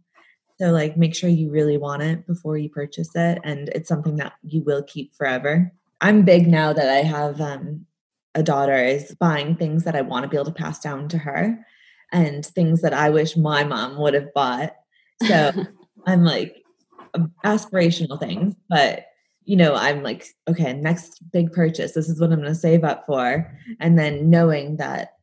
So, 0.61 0.72
like, 0.72 0.96
make 0.96 1.14
sure 1.14 1.30
you 1.30 1.50
really 1.50 1.78
want 1.78 2.02
it 2.02 2.26
before 2.26 2.58
you 2.58 2.68
purchase 2.68 3.11
it, 3.14 3.38
and 3.44 3.68
it's 3.68 3.88
something 3.88 4.16
that 4.16 4.32
you 4.42 4.62
will 4.62 4.82
keep 4.82 5.14
forever. 5.14 5.72
I'm 6.00 6.24
big 6.24 6.48
now 6.48 6.72
that 6.72 6.88
I 6.88 7.02
have 7.02 7.40
um, 7.40 7.87
a 8.34 8.42
daughter 8.42 8.76
is 8.76 9.14
buying 9.16 9.56
things 9.56 9.84
that 9.84 9.96
I 9.96 10.02
want 10.02 10.24
to 10.24 10.28
be 10.28 10.37
able 10.37 10.46
to 10.46 10.52
pass 10.52 10.80
down 10.80 11.08
to 11.11 11.18
her 11.18 11.64
and 12.12 12.44
things 12.44 12.82
that 12.82 12.94
I 12.94 13.11
wish 13.11 13.37
my 13.37 13.64
mom 13.64 13.98
would 13.98 14.14
have 14.14 14.32
bought. 14.32 14.74
So 15.26 15.52
I'm 16.06 16.24
like 16.24 16.64
aspirational 17.44 18.18
things, 18.18 18.54
but 18.68 19.06
you 19.48 19.56
know, 19.56 19.74
I'm 19.74 20.02
like, 20.02 20.26
okay, 20.46 20.74
next 20.74 21.22
big 21.32 21.52
purchase, 21.52 21.92
this 21.92 22.11
is 22.11 22.20
what 22.20 22.30
I'm 22.30 22.40
going 22.40 22.52
to 22.52 22.54
save 22.54 22.84
up 22.84 23.06
for. 23.06 23.50
And 23.80 23.98
then 23.98 24.28
knowing 24.28 24.76
that 24.76 25.14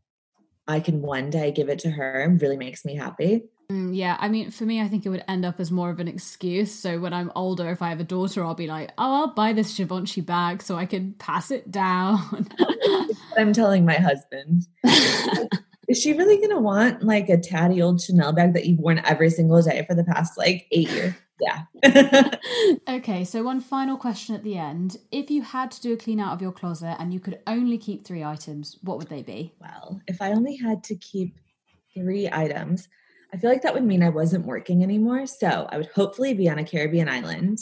I 0.68 0.80
can 0.80 1.04
one 1.04 1.30
day 1.30 1.52
give 1.52 1.70
it 1.70 1.78
to 1.80 1.92
her 1.92 2.36
really 2.42 2.58
makes 2.58 2.84
me 2.84 2.96
happy. 2.96 3.44
Mm, 3.72 3.96
yeah, 3.96 4.18
I 4.20 4.30
mean, 4.30 4.50
for 4.50 4.66
me, 4.66 4.82
I 4.82 4.88
think 4.88 5.06
it 5.06 5.10
would 5.10 5.24
end 5.28 5.46
up 5.46 5.60
as 5.60 5.70
more 5.70 5.92
of 5.92 6.00
an 6.00 6.08
excuse. 6.08 6.74
So 6.74 7.00
when 7.00 7.14
I'm 7.14 7.32
older, 7.36 7.70
if 7.70 7.84
I 7.84 7.90
have 7.90 8.00
a 8.00 8.04
daughter, 8.04 8.44
I'll 8.44 8.56
be 8.56 8.66
like, 8.66 8.92
"Oh, 8.98 9.14
I'll 9.14 9.34
buy 9.34 9.54
this 9.54 9.78
Givenchy 9.78 10.22
bag 10.22 10.64
so 10.64 10.76
I 10.76 10.88
can 10.88 11.14
pass 11.14 11.52
it 11.52 11.70
down." 11.70 12.48
I'm 13.38 13.54
telling 13.54 13.86
my 13.86 13.96
husband. 13.96 14.68
Is 15.88 16.02
she 16.02 16.14
really 16.14 16.42
gonna 16.42 16.62
want 16.62 17.04
like 17.04 17.30
a 17.30 17.38
tatty 17.38 17.82
old 17.82 18.02
Chanel 18.02 18.34
bag 18.34 18.54
that 18.54 18.66
you've 18.66 18.80
worn 18.80 19.02
every 19.06 19.30
single 19.30 19.62
day 19.62 19.84
for 19.88 19.96
the 19.96 20.04
past 20.04 20.38
like 20.38 20.68
eight 20.72 20.90
years? 20.90 21.14
Yeah. 21.40 21.64
okay, 22.88 23.24
so 23.26 23.44
one 23.44 23.60
final 23.60 23.98
question 23.98 24.36
at 24.36 24.44
the 24.44 24.58
end. 24.58 24.98
If 25.12 25.30
you 25.30 25.42
had 25.42 25.72
to 25.72 25.82
do 25.82 25.94
a 25.94 25.98
clean 25.98 26.20
out 26.20 26.34
of 26.34 26.42
your 26.42 26.52
closet 26.52 26.96
and 27.00 27.14
you 27.14 27.20
could 27.20 27.40
only 27.48 27.78
keep 27.78 28.06
three 28.06 28.24
items, 28.24 28.78
what 28.84 28.98
would 28.98 29.10
they 29.10 29.22
be? 29.22 29.54
Well, 29.60 30.02
if 30.08 30.22
I 30.22 30.32
only 30.32 30.56
had 30.56 30.84
to 30.86 30.96
keep 30.96 31.38
three 31.94 32.30
items, 32.32 32.88
I 33.34 33.38
feel 33.38 33.50
like 33.50 33.64
that 33.64 33.74
would 33.74 33.84
mean 33.84 34.04
I 34.04 34.10
wasn't 34.10 34.46
working 34.46 34.84
anymore. 34.84 35.26
So 35.26 35.68
I 35.70 35.78
would 35.78 35.90
hopefully 35.94 36.34
be 36.34 36.50
on 36.50 36.60
a 36.60 36.66
Caribbean 36.66 37.10
island 37.10 37.60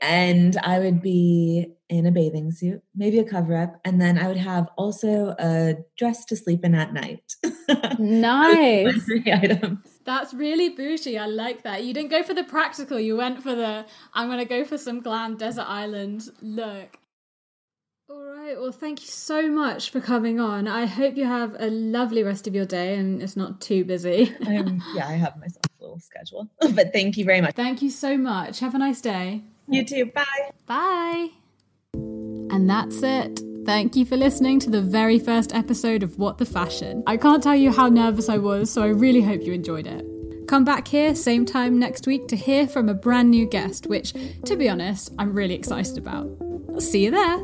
and 0.00 0.56
I 0.62 0.78
would 0.78 1.02
be 1.02 1.74
in 1.90 2.06
a 2.06 2.10
bathing 2.12 2.52
suit, 2.52 2.82
maybe 2.94 3.18
a 3.18 3.24
cover 3.24 3.54
up, 3.56 3.80
and 3.84 4.00
then 4.00 4.16
I 4.16 4.28
would 4.28 4.36
have 4.36 4.68
also 4.78 5.34
a 5.38 5.74
dress 5.98 6.24
to 6.26 6.36
sleep 6.36 6.64
in 6.64 6.74
at 6.74 6.94
night. 6.94 7.34
Nice. 7.98 9.10
That's 10.04 10.32
really 10.32 10.70
bougie. 10.70 11.18
I 11.18 11.26
like 11.26 11.64
that. 11.64 11.84
You 11.84 11.92
didn't 11.92 12.10
go 12.10 12.22
for 12.22 12.32
the 12.32 12.44
practical, 12.44 12.98
you 12.98 13.16
went 13.16 13.42
for 13.42 13.54
the 13.54 13.84
I'm 14.14 14.28
going 14.28 14.38
to 14.38 14.44
go 14.44 14.64
for 14.64 14.78
some 14.78 15.00
glam 15.00 15.36
desert 15.36 15.66
island 15.68 16.30
look. 16.40 16.96
All 18.08 18.24
right. 18.24 18.58
Well, 18.58 18.72
thank 18.72 19.02
you 19.02 19.06
so 19.06 19.48
much 19.48 19.90
for 19.90 20.00
coming 20.00 20.40
on. 20.40 20.66
I 20.66 20.86
hope 20.86 21.16
you 21.16 21.26
have 21.26 21.54
a 21.60 21.70
lovely 21.70 22.24
rest 22.24 22.48
of 22.48 22.54
your 22.56 22.64
day 22.64 22.96
and 22.96 23.22
it's 23.22 23.36
not 23.36 23.60
too 23.60 23.84
busy. 23.84 24.34
um, 24.46 24.82
yeah, 24.94 25.06
I 25.06 25.12
have 25.12 25.36
myself 25.38 25.62
a 25.78 25.82
little 25.82 26.00
schedule. 26.00 26.50
but 26.74 26.92
thank 26.92 27.16
you 27.16 27.24
very 27.24 27.40
much. 27.40 27.54
Thank 27.54 27.82
you 27.82 27.90
so 27.90 28.16
much. 28.16 28.58
Have 28.60 28.74
a 28.74 28.78
nice 28.78 29.00
day. 29.00 29.42
You 29.68 29.84
too. 29.84 30.06
Bye. 30.06 30.50
Bye. 30.66 31.30
And 32.50 32.68
that's 32.68 33.02
it. 33.02 33.40
Thank 33.64 33.94
you 33.94 34.04
for 34.04 34.16
listening 34.16 34.58
to 34.60 34.70
the 34.70 34.82
very 34.82 35.18
first 35.18 35.54
episode 35.54 36.02
of 36.02 36.18
What 36.18 36.38
the 36.38 36.44
Fashion. 36.44 37.04
I 37.06 37.16
can't 37.16 37.42
tell 37.42 37.54
you 37.54 37.70
how 37.70 37.88
nervous 37.88 38.28
I 38.28 38.38
was, 38.38 38.70
so 38.70 38.82
I 38.82 38.88
really 38.88 39.22
hope 39.22 39.42
you 39.42 39.52
enjoyed 39.52 39.86
it. 39.86 40.04
Come 40.48 40.64
back 40.64 40.88
here, 40.88 41.14
same 41.14 41.46
time 41.46 41.78
next 41.78 42.08
week, 42.08 42.26
to 42.28 42.36
hear 42.36 42.66
from 42.66 42.88
a 42.88 42.94
brand 42.94 43.30
new 43.30 43.46
guest, 43.46 43.86
which, 43.86 44.14
to 44.46 44.56
be 44.56 44.68
honest, 44.68 45.12
I'm 45.18 45.32
really 45.32 45.54
excited 45.54 45.96
about. 45.96 46.28
I'll 46.70 46.80
see 46.80 47.04
you 47.04 47.12
there. 47.12 47.38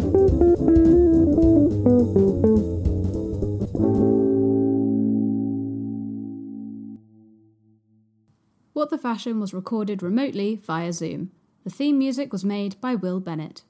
What 8.84 8.90
the 8.90 8.98
Fashion 8.98 9.40
was 9.40 9.54
recorded 9.54 10.02
remotely 10.02 10.56
via 10.56 10.92
Zoom. 10.92 11.30
The 11.64 11.70
theme 11.70 11.96
music 11.96 12.30
was 12.34 12.44
made 12.44 12.78
by 12.82 12.94
Will 12.94 13.18
Bennett. 13.18 13.62